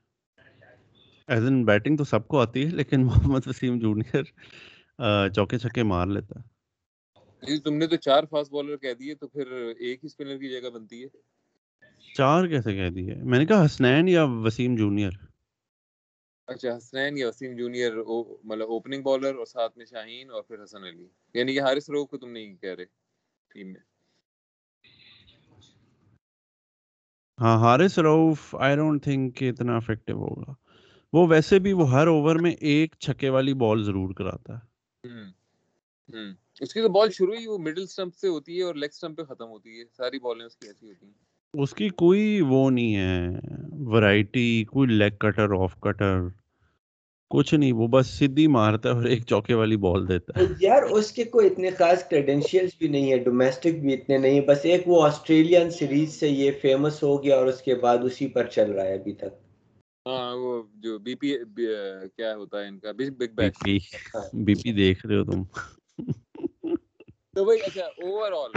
ایز 1.28 1.46
ان 1.46 1.64
بیٹنگ 1.66 1.98
تو 1.98 2.04
سب 2.04 2.28
کو 2.28 2.40
آتی 2.40 2.66
ہے 2.66 2.70
لیکن 2.70 3.06
محمد 3.06 3.48
وسیم 3.48 3.80
جونیئر 3.80 4.24
چوکے 5.30 5.58
چھکے 5.58 5.84
مار 5.84 6.08
لیتا 6.08 6.40
ہے 6.40 7.60
تم 7.60 7.74
نے 7.74 7.88
تو 7.88 7.96
چار 7.96 8.24
فاسٹ 8.30 8.52
بالر 8.52 8.78
کہہ 8.78 8.94
دیے 8.94 9.16
تو 9.16 9.28
پھر 9.28 9.52
ایک 9.80 10.04
ہی 10.04 10.08
اسپنر 10.08 10.38
کی 10.38 10.50
جگہ 10.50 10.70
بنتی 10.70 11.04
ہے 11.04 11.08
چار 12.02 12.48
کیسے 12.48 12.76
کہہ 12.76 12.90
دی 12.90 13.10
ہے 13.10 13.16
میں 13.24 13.40
نے 13.40 13.46
کہا 13.46 13.66
حسنین 13.66 14.08
یا 14.08 14.24
وسیم 14.24 14.76
جونیئر۔ 14.76 15.12
اچھا 16.48 16.78
حسنین 16.78 17.18
یا 17.18 17.28
وسیم 17.28 17.58
جونیئر 17.58 17.96
مطلب 18.44 18.68
اوپننگ 18.68 19.04
بالر 19.04 19.36
اور 19.36 19.46
ساتھ 19.46 19.78
میں 19.78 19.86
شاہین 19.86 20.32
اور 20.32 20.44
پھر 20.44 20.64
حسن 20.64 20.84
علی۔ 20.84 21.08
یعنی 21.34 21.54
کہ 21.54 21.62
حارث 21.62 21.90
روف 21.90 22.10
کو 22.10 22.18
تم 22.18 22.32
نہیں 22.32 22.56
کہہ 22.56 22.70
رہے 22.70 22.86
ٹیم 23.54 23.68
میں۔ 23.68 23.82
ہاں 27.42 27.58
Haris 27.58 27.98
Rauf 28.00 28.56
I 28.56 28.76
don't 28.76 29.04
think 29.04 29.36
کہ 29.36 29.50
اتنا 29.50 29.76
افیکٹو 29.76 30.14
ہوگا۔ 30.14 30.54
وہ 31.14 31.28
ویسے 31.28 31.60
بھی 31.60 31.74
وہ 31.74 31.90
ہر 31.92 32.08
اوور 32.08 32.36
میں 32.36 32.52
ایک 32.52 32.96
چھکے 33.00 33.30
والی 33.30 33.54
بال 33.54 33.84
ضرور 33.84 34.14
کراتا 34.14 34.58
ہے۔ 34.58 34.66
اس 36.62 36.74
کی 36.74 36.82
تو 36.82 36.90
بال 36.90 37.12
شروع 37.12 37.36
ہی 37.36 37.48
وہ 37.48 37.58
مڈل 37.58 37.88
سٹمپ 37.88 38.16
سے 38.16 38.28
ہوتی 38.28 38.58
ہے 38.58 38.64
اور 38.64 38.76
لیگ 38.76 38.90
سٹمپ 38.90 39.18
پہ 39.18 39.24
ختم 39.24 39.50
ہوتی 39.50 39.80
ہے۔ 39.80 39.86
ساری 39.98 40.20
بالیں 40.20 40.46
اس 40.46 40.56
کی 40.56 40.68
ایسی 40.68 40.90
ہوتی 40.90 41.06
ہیں۔ 41.06 41.37
اس 41.58 41.74
کی 41.74 41.88
کوئی 41.98 42.22
وہ 42.48 42.70
نہیں 42.70 42.96
ہے 42.96 43.40
ورائٹی 43.88 44.44
کوئی 44.66 44.90
لیگ 44.90 45.18
کٹر 45.20 45.54
آف 45.58 45.80
کٹر 45.80 46.20
کچھ 47.32 47.54
نہیں 47.54 47.72
وہ 47.74 47.88
بس 47.88 48.08
سیدھی 48.10 48.48
مارتا 48.50 48.90
ہے 48.90 48.96
اور 48.96 49.06
ایک 49.06 49.26
چوکے 49.26 49.54
والی 49.54 49.78
بال 49.80 50.08
دیتا 50.08 50.34
ہے۔ 50.36 50.46
یار 50.60 50.82
اس 50.92 51.12
کے 51.12 51.24
کوئی 51.26 51.48
اتنے 51.48 51.70
خاص 51.72 52.04
کریڈینشیلز 52.04 52.72
بھی 52.78 52.88
نہیں 52.88 53.12
ہے 53.12 53.18
ڈومیسٹک 53.20 53.80
بھی 53.82 53.94
اتنے 53.94 54.18
نہیں 54.18 54.42
بس 54.48 54.66
ایک 54.66 54.88
وہ 54.88 55.02
آسٹریلین 55.04 55.70
سیریز 55.72 56.14
سے 56.14 56.30
یہ 56.30 56.52
فیمس 56.62 57.02
ہو 57.04 57.22
گیا 57.24 57.38
اور 57.38 57.48
اس 57.48 57.62
کے 57.62 57.76
بعد 57.78 58.04
اسی 58.04 58.28
پر 58.30 58.48
چل 58.50 58.72
رہا 58.72 58.86
ہے 58.86 58.94
ابھی 58.94 59.14
تک۔ 59.16 59.34
ہاں 60.06 60.36
وہ 60.36 60.52
جو 60.76 60.98
بی 61.00 61.16
پی 61.16 61.30
کیا 62.16 62.36
ہوتا 62.36 62.62
ہے 62.62 62.68
ان 62.68 62.80
کا؟ 62.80 62.92
Big 62.94 63.34
B 63.38 63.50
Bash 63.60 63.86
B 64.36 64.54
P 64.56 64.70
دیکھ 64.74 65.06
رہے 65.06 65.18
ہو 65.18 65.24
تم۔ 65.26 65.42
تو 67.36 67.46
بھائی 67.46 67.60
اچھا 67.62 67.86
اوور 67.98 68.32
آل 68.34 68.52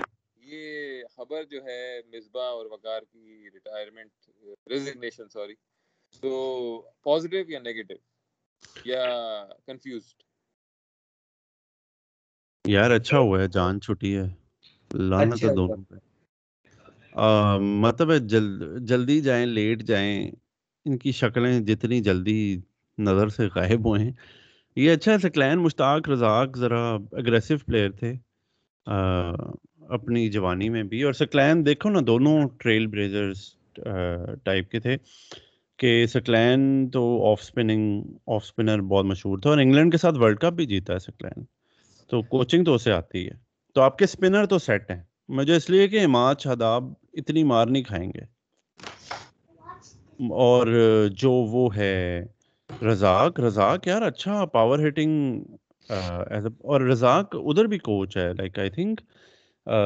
یہ 0.51 1.03
خبر 1.17 1.45
جو 1.45 1.65
ہے 1.65 2.01
مصباح 2.13 2.51
اور 2.51 2.67
وقار 2.67 3.03
کی 3.03 3.49
ریٹائرمنٹ 3.55 4.31
ریزگنیشن 4.71 5.29
سوری 5.29 5.55
تو 6.21 6.31
پازیٹیو 7.03 7.45
یا 7.49 7.61
نیگیٹو 7.61 7.95
یا 8.85 9.05
کنفیوزڈ 9.67 10.23
یار 12.65 12.91
اچھا 12.91 13.19
ہوا 13.19 13.43
ہے 13.43 13.49
جان 13.49 13.81
چھٹی 13.81 14.17
ہے۔ 14.17 14.25
لانت 14.93 15.35
اچھا 15.35 15.49
ہے۔ 15.49 15.55
دونوں 15.55 15.85
پہ۔ 15.89 15.95
مطلب 17.59 18.13
جلدی 18.89 19.21
جائیں 19.21 19.47
لیٹ 19.47 19.83
جائیں 19.83 20.31
ان 20.85 20.99
کی 20.99 21.13
شکلیں 21.13 21.61
جتنی 21.61 22.01
جلدی 22.01 22.57
نظر 22.99 23.29
سے 23.29 23.49
غائب 23.55 23.87
ہوئے 23.87 24.05
ہیں 24.05 24.13
یہ 24.77 24.93
اچھا 24.93 25.13
ہے 25.13 25.19
سکلین 25.19 25.59
مشتاق 25.59 26.09
رزاق 26.09 26.57
ذرا 26.57 26.83
اگریسو 27.13 27.55
پلیئر 27.67 27.91
تھے۔ 27.91 28.13
اپنی 29.91 30.29
جوانی 30.31 30.69
میں 30.69 30.83
بھی، 30.83 31.03
اور 31.03 31.13
سکلین 31.13 31.65
دیکھو 31.67 31.91
نا، 31.91 31.99
دونوں 32.07 32.39
ٹریل 32.59 32.87
بریزرز 32.87 33.43
ٹائپ 34.45 34.71
کے 34.71 34.81
تھے 34.81 34.97
کہ 35.79 36.07
سکلین 36.07 36.61
تو 36.93 37.03
آف 37.31 37.41
اسپننگ 37.43 38.03
آف 38.27 38.43
اسپنر 38.45 38.81
بہت 38.91 39.05
مشہور 39.05 39.39
تھا، 39.39 39.51
اور 39.51 39.59
انگلینڈ 39.59 39.93
کے 39.93 39.99
ساتھ 39.99 40.19
ورلڈ 40.19 40.39
کپ 40.41 40.53
بھی 40.53 40.67
جیتا 40.67 40.95
ہے 40.95 40.99
سکلین۔ 40.99 41.45
تو 42.11 42.23
کوچنگ 42.35 42.65
تو 42.65 42.75
اسے 42.75 42.93
آتی 42.93 43.27
ہے۔ 43.27 43.35
تو 43.77 43.81
آپ 43.81 43.99
کے 43.99 44.05
اسپنر 44.05 44.47
تو 44.47 44.59
سیٹ 44.59 44.91
ہیں۔ 44.91 45.03
مجھے 45.29 45.57
اس 45.57 45.69
لیے 45.71 45.89
کہ 45.89 46.05
اماد 46.05 46.35
شاداب 46.41 46.85
اتنی 47.13 47.43
مار 47.45 47.67
نہیں 47.67 47.83
کھائیں 47.83 48.11
گے۔ 48.15 48.25
اور 50.43 50.67
جو 51.19 51.31
وہ 51.53 51.69
ہے 51.77 52.25
رزاق 52.71 53.41
رزاق 53.41 53.87
یار 53.87 54.03
اچھا 54.03 54.45
پاور 54.53 54.87
ہٹنگ 54.89 55.43
اور 55.91 56.81
رزاق 56.81 57.37
ادھر 57.39 57.65
بھی 57.65 57.79
کوچ 57.79 58.17
ہے 58.17 58.33
like 58.33 58.59
I 58.59 58.71
think 58.71 59.01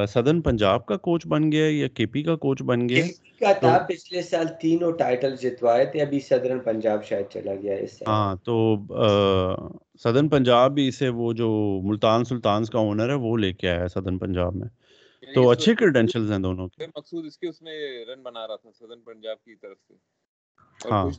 southern 0.07 0.41
Punjab 0.41 0.85
کا 0.85 0.97
کوچ 0.97 1.27
بن 1.27 1.51
گیا 1.51 1.65
یا 1.69 1.87
کے 1.87 2.05
پی 2.05 2.23
کا 2.23 2.35
کوچ 2.35 2.61
بن 2.61 2.89
گیا؟ 2.89 3.05
کا 3.39 3.51
تھا 3.51 3.77
پچھلے 3.87 4.21
سال 4.21 4.45
تینوں 4.61 4.91
ٹائٹل 4.91 5.35
جتوائے 5.35 5.85
تھے 5.85 6.01
ابھی 6.01 6.19
سدرن 6.19 6.59
پنجاب 6.59 7.03
شاید 7.05 7.25
چلا 7.29 7.55
گیا 7.55 7.75
اس 7.75 8.01
ہاں 8.07 8.35
تو 8.35 8.75
سدن 10.03 10.29
پنجاب 10.29 10.73
بھی 10.73 10.87
اسے 10.87 11.09
وہ 11.09 11.33
جو 11.33 11.49
ملتان 11.83 12.23
سلطانز 12.23 12.69
کا 12.69 12.79
اونر 12.79 13.09
ہے 13.09 13.13
وہ 13.13 13.37
لے 13.37 13.53
کے 13.53 13.69
آیا 13.69 13.81
ہے 13.81 13.87
سدن 13.87 14.17
پنجاب 14.17 14.55
میں۔ 14.55 14.67
یعنی 15.21 15.33
تو 15.33 15.49
اچھے 15.49 15.75
کریڈینشلز 15.75 16.31
ہیں 16.31 16.39
دونوں 16.39 16.67
کے۔ 16.67 16.85
مقصود 16.87 17.25
اس 17.25 17.37
کے 17.37 17.47
اس 17.49 17.61
میں 17.61 18.05
رن 18.05 18.21
بنا 18.23 18.47
رہا 18.47 18.55
تھا 18.55 18.71
سدن 18.71 19.01
پنجاب 19.01 19.43
کی 19.43 19.55
طرف 19.55 19.77
سے۔ 19.87 19.93
ہاں۔ 20.91 21.09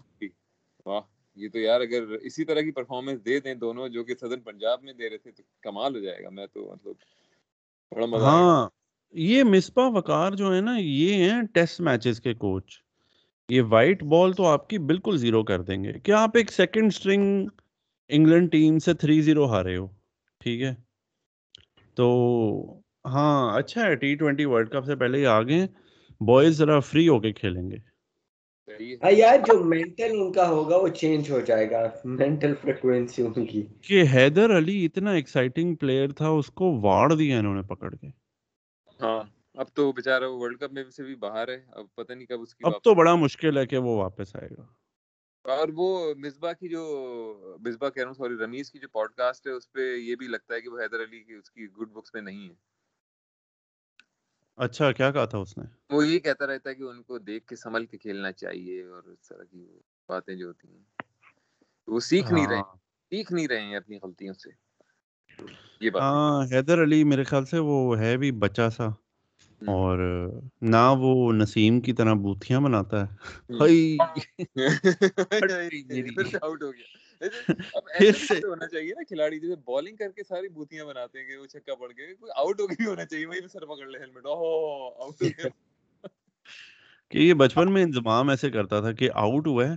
واہ 0.87 1.01
یہ 1.37 1.49
تو 1.49 1.59
یار 1.59 1.81
اگر 1.81 2.03
اسی 2.23 2.45
طرح 2.45 2.61
کی 2.61 2.71
پرفارمنس 2.71 3.25
دے 3.25 3.40
دیں 3.40 3.55
دونوں 3.55 3.88
جو 3.88 4.05
کہ 4.05 4.14
سدن 4.21 4.40
پنجاب 4.40 4.83
میں 4.83 4.92
دے 4.92 5.11
رہے 5.11 5.19
تھے 5.19 5.31
تو 5.31 5.42
کمال 5.62 5.95
ہو 5.95 6.01
جائے 6.01 6.23
گا۔ 6.23 6.31
میں 6.31 6.47
تو 6.47 6.73
مطلب 6.73 6.95
ہاں 7.92 8.68
یہ 9.12 9.44
مصباح 9.44 9.88
وقار 9.88 10.33
جو 10.33 10.55
ہے 10.55 10.61
نا، 10.61 10.77
یہ 10.77 11.14
ہیں 11.14 11.42
ٹیسٹ 11.55 11.81
میچز 11.81 12.20
کے 12.20 12.35
کوچ۔ 12.35 12.64
یہ 13.49 13.62
وائٹ 13.62 14.03
بال 14.03 14.33
تو 14.33 14.46
آپ 14.46 14.68
کی 14.68 14.79
بالکل 14.79 15.16
زیرو 15.16 15.42
کر 15.44 15.62
دیں 15.62 15.85
گے۔ 15.85 15.92
کیا 15.92 16.22
آپ 16.22 16.31
ایک 16.35 16.53
سیکنڈ 16.53 16.92
سٹرنگ 16.92 17.49
انگلینڈ 18.09 18.53
ٹیم 18.53 18.79
سے 18.79 18.94
تھری 18.94 19.20
زیرو 19.20 19.46
ہارے 19.46 19.77
ہو؟ 19.77 19.88
ٹھیک 20.40 20.62
ہے۔ 20.62 20.75
تو 21.94 22.07
ہاں 23.05 23.59
اچھا 23.59 23.87
ہے، 23.87 23.94
ٹی 23.94 24.14
ٹوینٹی 24.14 24.44
ورلڈ 24.44 24.70
کپ 24.70 24.85
سے 24.85 24.96
پہلے 24.96 25.18
ہی 25.18 25.27
آگے 25.27 25.66
بوائز 26.20 26.59
ذرا 26.59 26.81
فری 26.81 27.09
ہو 27.09 27.20
کے 27.20 27.33
کھیلیں 27.33 27.70
گے۔ 27.70 27.95
یار 29.11 29.38
جو 29.38 29.64
مینٹل 29.64 30.11
ان 30.11 30.33
کا 30.33 30.48
ہوگا 30.48 30.76
وہ 30.76 30.88
چینج 30.88 31.31
ہو 31.31 31.40
جائے 31.40 31.70
گا 31.70 31.90
مینٹل 32.05 32.55
فریکوینسی 32.55 33.22
ان 33.22 33.46
کی۔ 33.46 33.62
کہ 33.81 34.02
حیدر 34.14 34.57
علی 34.57 34.85
اتنا 34.85 35.11
ایکسائٹنگ 35.11 35.74
پلیئر 35.74 36.09
تھا 36.09 36.29
اس 36.29 36.46
کو 36.46 36.81
واڑ 36.81 37.12
دیا 37.12 37.38
انہوں 37.38 37.55
نے 37.55 37.62
پکڑ 37.62 37.94
کے۔ 37.94 38.07
ہاں 39.00 39.22
اب 39.55 39.66
تو 39.74 39.92
بیچارہ 39.92 40.24
ورلڈ 40.29 40.59
کپ 40.61 40.72
میں 40.72 40.85
سے 40.90 41.02
بھی 41.02 41.14
باہر 41.14 41.48
ہے 41.48 41.59
اب 41.72 41.87
پتہ 41.94 42.12
نہیں 42.12 42.26
کب 42.26 42.40
اس 42.40 42.55
کی 42.55 42.64
اب 42.66 42.72
تو 42.83 42.94
بڑا 42.94 43.14
مشکل 43.14 43.59
ہے 43.59 43.66
کہ 43.66 43.79
وہ 43.79 43.96
واپس 43.96 44.37
آئے 44.37 44.48
گا۔ 44.59 44.66
اور 45.44 45.68
وہ 45.74 46.14
مصباح 46.16 46.52
کی 46.52 46.68
جو 46.68 46.83
مصباح 47.61 47.88
کہہ 47.88 48.02
رہا 48.02 48.09
ہوں 48.09 48.14
سوری 48.14 48.35
رمیز 48.44 48.70
کی 48.70 48.79
جو 48.79 48.88
پوڈ 48.88 49.12
کاسٹ 49.12 49.46
ہے 49.46 49.52
اس 49.52 49.72
پہ 49.72 49.81
یہ 49.96 50.16
بھی 50.16 50.26
لگتا 50.26 50.55
ہے 50.55 50.61
کہ 50.61 50.68
وہ 50.68 50.81
حیدر 50.81 51.02
علی 51.02 51.22
کی 51.22 51.35
اس 51.35 51.50
کی 51.50 51.66
گڈ 51.66 51.88
بکس 51.88 52.14
میں 52.14 52.22
نہیں 52.22 52.48
ہے۔ 52.48 52.55
اچھا 54.57 54.92
کیا 54.92 55.11
کہا 55.11 55.25
تھا 55.25 55.38
اس 55.38 55.59
نے؟ 55.59 55.64
وہ 55.90 56.07
یہ 56.07 56.19
کہتا 56.19 56.47
رہتا 56.47 56.71
ہے 56.71 56.75
کہ 56.75 56.83
ان 56.83 57.03
کو 57.03 57.19
دیکھ 57.19 57.47
کے 57.47 57.57
سنبھل 57.57 57.87
کے 57.87 57.99
کھیلنا 57.99 58.33
چاہیے 58.33 58.85
اور 58.85 59.03
اس 59.03 59.29
طرح 59.29 59.45
کی 59.45 59.79
باتیں 60.09 60.35
جو 60.35 60.47
ہوتی 60.47 60.69
ہیں۔ 60.69 60.83
وہ 61.87 62.01
سیکھ 62.01 62.33
نہیں 62.33 62.47
رہے 62.47 62.57
ہاں۔ 62.57 62.77
سیکھ 63.11 63.33
نہیں 63.33 63.49
رہے 63.49 63.61
ہیں 63.61 63.77
اپنی 63.77 63.99
غلطیوں 64.03 64.35
سے۔ 64.35 64.51
یہ 65.81 65.90
بات 65.90 66.03
ہاں 66.03 66.45
حیدر 66.45 66.83
علی 66.83 67.05
میرے 67.05 67.25
خیال 67.25 67.45
سے 67.45 67.59
وہ 67.59 67.99
ہے 67.99 68.16
بھی 68.16 68.33
بچہ 68.33 68.69
سا۔ 68.77 68.87
اور 69.66 69.99
نہ 70.62 70.95
وہ 70.99 71.33
نسیم 71.33 71.81
کی 71.81 71.92
طرح 71.92 72.12
بوتیاں 72.12 72.61
بناتا 72.61 73.05
ہے۔ 73.05 73.14
آؤٹ 76.42 76.62
ہو 76.62 76.73
گیا۔ 76.73 77.06
ہونا 78.44 78.66
چاہیے 78.68 78.94
نا 78.94 79.02
کھلاڑی 79.02 79.40
جیسے 79.40 79.57
بالنگ 79.64 79.96
کر 79.96 80.11
کے 80.11 80.24
ساری 80.24 80.48
بوتیاں 80.48 80.85
بناتے 80.85 81.18
ہیں 81.18 81.26
کہ 81.26 81.37
وہ 81.37 81.46
چھکا 81.46 81.74
پڑ 81.74 81.90
گئے 81.98 82.14
آؤٹ 82.37 82.61
ہو 82.61 82.70
گئی 82.70 82.87
ہونا 82.87 83.05
چاہیے 83.05 83.26
وہی 83.26 83.48
سر 83.52 83.66
پکڑ 83.66 83.87
لے 83.87 83.98
ہیلمٹ 83.98 84.26
آؤٹ 84.26 85.22
ہو 85.22 85.29
گیا۔ 85.29 85.48
کہ 87.11 87.18
یہ 87.18 87.35
بچپن 87.35 87.72
میں 87.72 87.83
انضمام 87.83 88.29
ایسے 88.29 88.50
کرتا 88.50 88.81
تھا 88.81 88.92
کہ 88.92 89.11
آؤٹ 89.14 89.46
ہوا 89.46 89.66
ہے 89.68 89.74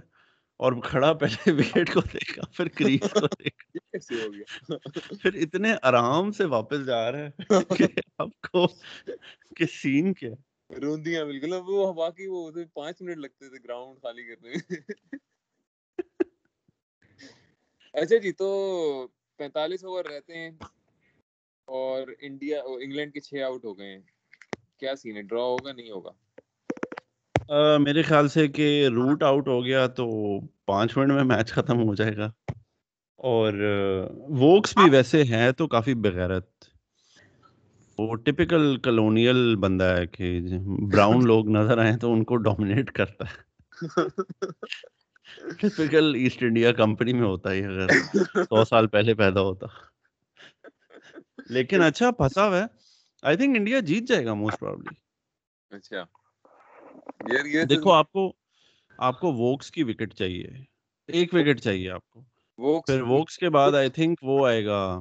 اور 0.59 0.73
کھڑا 0.83 1.13
پہلے 1.13 1.83
کو 1.85 2.01
دیکھا 2.13 2.41
پھر 2.53 2.67
کریز 2.67 3.13
کو 3.13 3.27
دیکھا۔ 3.39 4.77
پھر 5.21 5.33
اتنے 5.33 5.73
آرام 5.81 6.31
سے 6.31 6.45
واپس 6.45 6.85
جا 6.85 7.11
رہا 7.11 7.19
ہے 7.19 7.29
کہ 7.77 7.87
آپ 8.17 8.41
کو 8.41 8.67
کہ 9.55 9.65
سین 9.71 10.13
کیا 10.13 10.33
روندیاں 10.69 11.25
بالکل 11.25 11.53
وہ 11.67 11.93
باقی 11.93 12.27
وہ 12.27 12.51
پانچ 12.73 13.01
منٹ 13.01 13.17
لگتے 13.17 13.49
تھے 13.49 13.63
گراؤنڈ 13.63 14.01
خالی 14.01 14.23
کرنے 14.23 14.49
میں۔ 14.49 14.79
اچھا 17.93 18.17
جی 18.17 18.31
تو 18.31 18.47
پینتالیس 19.37 19.83
اوور 19.85 20.05
رہتے 20.05 20.37
ہیں 20.37 20.49
اور 21.65 22.07
انڈیا 22.21 22.61
انگلینڈ 22.61 23.13
کے 23.13 23.19
چھ 23.19 23.43
آؤٹ 23.45 23.65
ہو 23.65 23.77
گئے 23.77 23.87
ہیں۔ 23.87 23.99
کیا 24.77 24.95
سین 24.95 25.17
ہے؟ 25.17 25.21
ڈرا 25.21 25.41
ہوگا 25.41 25.71
نہیں 25.71 25.91
ہوگا؟ 25.91 26.11
میرے 27.77 28.01
خیال 28.01 28.27
سے 28.27 28.47
کہ 28.47 28.87
روٹ 28.87 29.23
آؤٹ 29.23 29.47
ہو 29.47 29.65
گیا 29.65 29.87
تو 29.87 30.07
پانچ 30.65 30.97
منٹ 30.97 31.11
میں 31.11 31.23
میچ 31.23 31.51
ختم 31.51 31.87
ہو 31.87 31.95
جائے 31.95 32.17
گا۔ 32.17 32.31
اور 33.17 33.53
ووکس 34.29 34.77
بھی 34.77 34.89
ویسے 34.89 35.23
ہیں 35.23 35.51
تو 35.51 35.67
کافی 35.67 35.93
بغیرت۔ 35.93 36.49
وہ 37.97 38.15
ٹپکل 38.15 38.77
کلونیل 38.77 39.55
بندہ 39.55 39.83
ہے 39.83 40.07
کہ 40.07 40.39
براؤن 40.91 41.25
لوگ 41.25 41.49
نظر 41.49 41.77
آئے 41.77 41.97
تو 41.97 42.13
ان 42.13 42.23
کو 42.23 42.35
ڈومینیٹ 42.37 42.91
کرتا 42.91 43.25
ہے۔ 43.25 43.49
ٹپیکل 45.35 46.15
ایسٹ 46.15 46.43
انڈیا 46.43 46.71
کمپنی 46.71 47.13
میں 47.13 47.27
ہوتا 47.27 47.51
ہے 47.51 47.65
اگر 47.65 47.87
سو 48.35 48.65
سال 48.65 48.87
پہلے 48.87 49.13
پیدا 49.13 49.41
ہوتا۔ 49.41 49.67
لیکن 51.49 51.81
اچھا 51.81 52.11
پھنسا 52.11 52.47
ہوا 52.47 52.59
ہے۔ 52.59 52.65
آئی 53.21 53.37
تھنک 53.37 53.57
انڈیا 53.57 53.79
جیت 53.79 54.03
جائے 54.03 54.25
گا 54.25 54.33
موسٹ 54.33 54.59
پرابلی 54.59 54.95
اچھا۔ 55.69 56.03
دیکھو 57.69 57.91
آپ 57.91 58.11
کو 58.11 58.33
آپ 58.97 59.19
کو 59.19 59.33
ووکس 59.33 59.71
کی 59.71 59.83
وکٹ 59.83 60.13
چاہیے۔ 60.13 60.47
ایک 61.07 61.33
وکٹ 61.33 61.59
چاہیے 61.59 61.89
آپ 61.89 62.09
کو۔ 62.09 62.21
پھر 62.81 63.01
ووکس 63.01 63.37
کے 63.37 63.49
بعد 63.49 63.71
آئی 63.71 63.89
تھنک 63.89 64.19
وہ 64.21 64.47
آئے 64.47 64.65
گا 64.65 64.99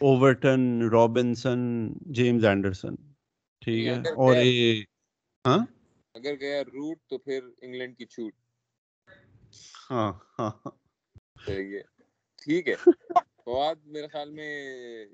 اوورٹن 0.00 0.88
رابنسن 0.92 1.88
جیمز 2.00 2.44
اینڈرسن 2.44 2.94
ٹھیک 3.60 3.86
ہے۔ 3.86 3.94
اور 3.94 4.36
یہ 4.36 4.82
ہاں؟ 5.46 5.66
اگر 6.14 6.34
گیا 6.40 6.62
روٹ 6.62 6.98
تو 7.08 7.18
پھر 7.18 7.40
انگلینڈ 7.62 7.96
کی 7.96 8.06
چھوٹ۔ 8.06 8.32
ہاں 9.90 10.10
ہاں۔ 10.38 10.50
ٹھیک 12.38 12.68
ہے۔ 12.68 12.74
فواد 13.44 13.76
میرے 13.86 14.08
خیال 14.08 14.30
میں 14.30 14.50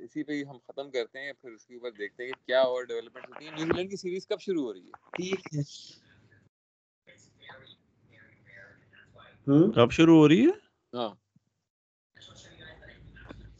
اسی 0.04 0.22
پہ 0.24 0.42
ہم 0.44 0.58
ختم 0.60 0.90
کرتے 0.90 1.20
ہیں 1.20 1.32
پھر 1.32 1.50
اس 1.50 1.64
کے 1.66 1.74
اوپر 1.74 1.90
دیکھتے 1.92 2.24
ہیں 2.24 2.32
کہ 2.32 2.46
کیا 2.46 2.60
اور 2.62 2.84
ڈیولپمنٹ 2.84 3.28
ہوتی 3.28 3.46
ہے 3.46 3.50
نیوزی 3.52 3.72
لینڈ 3.72 3.90
کی 3.90 3.96
سیریز 3.96 4.26
کب 4.26 4.40
شروع 4.40 4.62
ہو 4.62 4.72
رہی 4.72 4.86
ہے؟ 4.86 4.92
ٹھیک 5.12 5.54
ہے۔ 5.54 5.62
کب 9.74 9.90
شروع 9.92 10.16
ہو 10.16 10.28
رہی 10.28 10.42
ہے؟ 10.42 10.52
ہاں۔ 10.92 11.12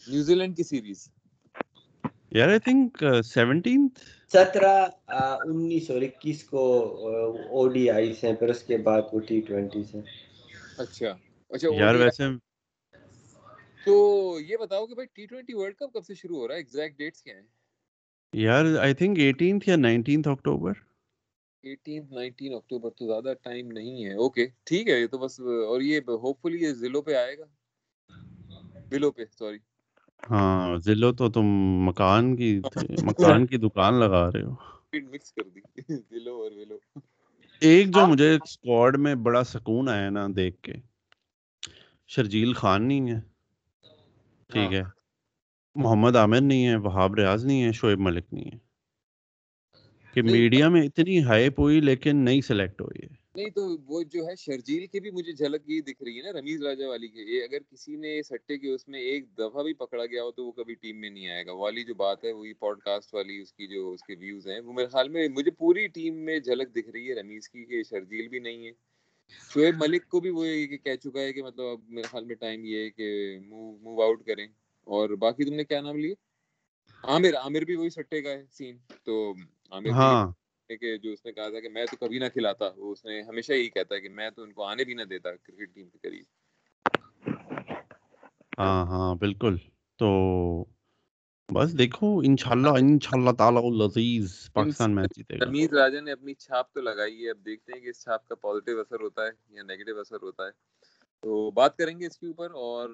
نیوزی 0.06 0.34
لینڈ 0.34 0.56
کی 0.56 0.62
سیریز 0.64 1.08
یار 2.32 2.48
آئی 2.48 2.58
تھنک 2.60 3.02
سیونٹینتھ 3.24 4.00
سترہ 4.32 4.74
انیس 5.08 5.90
اور 5.90 6.02
اکیس 6.02 6.42
کو 6.44 6.62
او 7.50 7.66
ڈی 7.68 7.88
آئی 7.90 8.12
سے 8.14 8.34
پھر 8.38 8.48
اس 8.48 8.62
کے 8.62 8.76
بعد 8.82 9.02
وہ 9.12 9.20
ٹی 9.20 9.40
ٹوینٹی 9.40 9.82
سے 9.84 10.00
اچھا۔ 10.78 11.10
اچھا 11.50 11.68
یار 11.74 11.94
ویسے 11.94 12.24
تو 13.84 13.94
یہ 14.40 14.56
بتاؤ 14.56 14.86
کہ 14.86 14.94
بھائی 14.94 15.06
ٹی 15.14 15.26
ٹوینٹی 15.26 15.54
ورلڈ 15.54 15.74
کپ 15.76 15.92
کب 15.94 16.04
سے 16.06 16.14
شروع 16.14 16.36
ہو 16.36 16.48
رہا 16.48 16.54
ہے؟ 16.54 16.58
ایگزیکٹ 16.58 16.98
ڈیٹس 16.98 17.22
کیا 17.22 17.34
ہیں؟ 17.34 17.42
یار 18.32 18.64
آئی 18.80 18.94
تھنک 18.94 19.18
ایٹینتھ 19.18 19.68
یا 19.68 19.76
nineteenth 19.76 20.28
October 20.28 20.72
eighteenth 21.64 22.12
nineteen 22.12 22.54
October 22.54 22.90
تو 22.90 23.06
زیادہ 23.06 23.34
ٹائم 23.42 23.72
نہیں 23.72 24.04
ہے۔ 24.04 24.14
اوکے 24.14 24.46
ٹھیک 24.64 24.88
ہے 24.88 25.00
یہ 25.00 25.06
تو 25.06 25.18
بس 25.18 25.40
اور 25.40 25.80
یہ 25.80 26.00
ہوپ 26.08 26.40
فلی 26.42 26.62
یہ 26.62 26.72
ضلعوں 26.72 27.02
پہ 27.02 27.14
آئے 27.14 27.38
گا۔ 27.38 27.44
ضلعوں 28.90 29.12
پہ 29.12 29.24
سوری 29.38 29.58
ہاں 30.30 30.76
ضلعوں 30.78 31.12
تو 31.12 31.30
تم 31.30 31.46
مکان 31.84 32.36
کی 32.36 32.60
مکان 33.04 33.46
کی 33.46 33.56
دکان 33.56 33.94
لگا 33.94 34.32
رہے 34.32 34.42
ہو۔ 34.42 34.54
مکس 34.92 35.32
کر 35.32 35.48
دی۔ 35.48 35.60
ضلعوں 36.10 36.38
اور 36.40 36.52
ولو 36.52 36.78
ایک 37.60 37.90
جو 37.94 38.06
مجھے 38.06 38.38
اسکواڈ 38.44 38.96
میں 38.96 39.14
بڑا 39.14 39.44
سکون 39.44 39.88
آیا 39.88 40.10
نا 40.10 40.26
دیکھ 40.36 40.62
کے 40.62 40.72
شرجیل 42.06 42.52
خان 42.52 42.88
نہیں 42.88 43.10
ہے۔ 43.10 43.20
ٹھیک 44.48 44.72
ہے۔ 44.72 44.82
محمد 45.74 46.16
عامر 46.16 46.40
نہیں 46.40 46.66
ہے 46.66 46.76
وہاب 46.76 47.14
ریاض 47.14 47.46
نہیں 47.46 47.64
ہے 47.64 47.72
شعیب 47.72 48.00
ملک 48.00 48.24
نہیں 48.32 48.44
ہے۔ 48.44 48.58
کہ 50.12 50.22
میڈیا 50.22 50.68
میں 50.68 50.82
اتنی 50.82 51.24
ہائپ 51.24 51.60
ہوئی 51.60 51.80
لیکن 51.80 52.16
نہیں 52.16 52.40
سلیکٹ 52.40 52.80
ہوئی 52.80 53.06
ہے۔ 53.06 53.23
نہیں 53.34 53.50
تو 53.50 53.76
وہ 53.86 54.02
جو 54.02 54.26
ہے 54.26 54.34
شرجیل 54.36 54.86
کی 54.86 55.00
بھی 55.00 55.10
مجھے 55.10 55.32
جھلک 55.32 55.70
یہ 55.70 55.80
دکھ 55.80 56.02
رہی 56.02 56.16
ہے 56.18 56.22
نا، 56.22 56.32
رمیز 56.32 56.62
راجا 56.62 56.88
والی 56.88 57.08
کے 57.08 57.20
یہ 57.20 57.42
اگر 57.42 57.58
کسی 57.70 57.96
نے 57.96 58.22
سٹے 58.22 58.58
کے 58.58 58.70
اس 58.70 58.88
میں 58.88 59.00
ایک 59.00 59.38
دفعہ 59.38 59.62
بھی 59.62 59.72
پکڑا 59.72 60.06
گیا 60.06 60.22
ہو 60.22 60.30
تو 60.30 60.44
وہ 60.46 60.52
کبھی 60.52 60.74
ٹیم 60.74 61.00
میں 61.00 61.10
نہیں 61.10 61.28
آئے 61.28 61.46
گا۔ 61.46 61.52
والی 61.52 61.84
جو 61.84 61.94
بات 61.94 62.24
ہے، 62.24 62.32
وہی 62.32 62.52
پوڈ 62.52 62.80
کاسٹ 62.80 63.14
والی، 63.14 63.38
اس 63.38 63.52
کی 63.52 63.66
جو، 63.66 63.90
اس 63.90 64.02
کے 64.02 64.14
ویوز 64.18 64.48
ہیں، 64.48 64.60
وہ 64.60 64.72
میرے 64.72 64.88
خیال 64.88 65.08
میں 65.08 65.28
مجھے 65.28 65.50
پوری 65.50 65.86
ٹیم 65.88 66.16
میں 66.16 66.38
جھلک 66.38 66.74
دکھ 66.76 66.90
رہی 66.90 67.08
ہے 67.08 67.14
رمیز 67.14 67.48
کی 67.48 67.64
کہ 67.64 67.82
شرجیل 67.82 68.28
بھی 68.28 68.38
نہیں 68.38 68.66
ہے۔ 68.66 68.72
شعیب 69.50 69.74
ملک 69.78 70.08
کو 70.08 70.20
بھی 70.20 70.30
وہ 70.30 70.44
کہہ 70.84 70.94
چکا 70.94 71.20
ہے 71.20 71.32
کہ 71.32 71.42
مطلب 71.42 71.66
اب 71.66 71.80
میرے 71.88 72.06
خیال 72.06 72.24
میں 72.24 72.34
ٹائم 72.34 72.64
یہ 72.64 72.78
ہے 72.78 72.90
کہ 72.90 73.38
موو 73.46 73.76
موو 73.76 74.02
آؤٹ 74.02 74.26
کریں۔ 74.26 74.46
اور 74.86 75.08
باقی 75.08 75.44
تم 75.44 75.54
نے 75.54 75.64
کیا 75.64 75.80
نام 75.80 75.96
لیے 75.96 76.14
عامر 77.04 77.34
عامر 77.34 77.60
بھی 77.60 77.76
وہی 77.76 77.90
سٹے 77.90 78.22
کا 78.22 78.30
ہے 78.30 78.44
سین 78.50 78.76
تو 79.04 79.34
عامر 79.70 79.90
ہاں۔ 79.90 80.26
کہ 80.70 80.96
جو 80.98 81.12
اس 81.12 81.24
نے 81.24 81.32
کہا 81.32 81.48
تھا 81.48 81.60
کہ 81.60 81.68
میں 81.68 81.86
تو 81.86 81.96
کبھی 81.96 82.18
نہ 82.18 82.24
کھلاتا 82.32 82.70
وہ 82.76 82.92
اس 82.92 83.04
نے 83.04 83.22
ہمیشہ 83.22 83.52
یہی 83.52 83.68
کہتا 83.68 83.94
ہے 83.94 84.00
کہ 84.00 84.08
میں 84.08 84.30
تو 84.30 84.42
ان 84.42 84.52
کو 84.52 84.62
آنے 84.64 84.84
بھی 84.84 84.94
نہ 84.94 85.02
دیتا 85.02 85.36
کرکٹ 85.36 85.74
ٹیم 85.74 85.88
کے 85.88 85.98
قریب۔ 85.98 86.24
ہاں 88.58 88.86
ہاں 88.86 89.14
بالکل۔ 89.14 89.56
تو 89.98 90.08
بس 91.52 91.78
دیکھو 91.78 92.20
انشاءاللہ 92.24 92.68
انشاءاللہ 92.68 93.30
تعالی 93.30 93.58
العزیز 93.58 94.52
پاکستان 94.52 94.94
میچ 94.94 95.16
جیتے 95.16 95.40
گا۔ 95.40 95.44
رمیز 95.44 95.72
راجا 95.72 96.00
نے 96.00 96.12
اپنی 96.12 96.34
چھاپ 96.34 96.72
تو 96.72 96.80
لگائی 96.80 97.24
ہے 97.24 97.30
اب 97.30 97.44
دیکھتے 97.44 97.72
ہیں 97.72 97.80
کہ 97.80 97.88
اس 97.88 98.02
چھاپ 98.02 98.28
کا 98.28 98.34
پازیٹیو 98.34 98.80
اثر 98.80 99.00
ہوتا 99.00 99.26
ہے 99.26 99.30
یا 99.48 99.62
نیگیٹو 99.62 100.00
اثر 100.00 100.16
ہوتا 100.22 100.46
ہے۔ 100.46 100.50
تو 101.22 101.50
بات 101.50 101.76
کریں 101.78 102.00
گے 102.00 102.06
اس 102.06 102.18
کے 102.18 102.26
اوپر 102.26 102.50
اور 102.50 102.88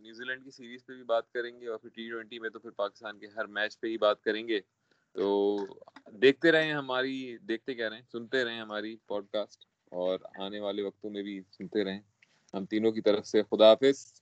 نیوزی 0.00 0.24
لینڈ 0.24 0.44
کی 0.44 0.50
سیریز 0.50 0.86
پہ 0.86 0.92
بھی 0.92 1.02
بات 1.02 1.32
کریں 1.32 1.60
گے 1.60 1.66
اور 1.66 1.78
پھر 1.78 1.88
ٹی 1.88 2.10
ٹوینٹی 2.10 2.38
میں 2.38 2.50
تو 2.50 2.58
پھر 2.58 2.70
پاکستان 2.70 3.18
کے 3.18 3.26
ہر 3.36 3.46
میچ 3.46 3.80
پہ 3.80 3.86
ہی 3.86 3.98
بات 3.98 4.22
کریں 4.22 4.48
گے۔ 4.48 4.60
تو 5.12 5.58
دیکھتے 6.12 6.52
رہیں 6.52 6.72
ہماری، 6.72 7.38
دیکھتے 7.48 7.74
کیا 7.74 7.90
رہیں 7.90 8.02
سنتے 8.12 8.44
رہیں 8.44 8.60
ہماری 8.60 8.96
پوڈ 9.06 9.26
کاسٹ 9.32 9.64
اور 9.90 10.18
آنے 10.38 10.60
والے 10.60 10.82
وقتوں 10.82 11.10
میں 11.10 11.22
بھی 11.22 11.40
سنتے 11.58 11.84
رہیں۔ 11.84 12.00
ہم 12.54 12.64
تینوں 12.64 12.92
کی 12.92 13.00
طرف 13.00 13.26
سے 13.26 13.42
خدا 13.42 13.70
حافظ۔ 13.70 14.12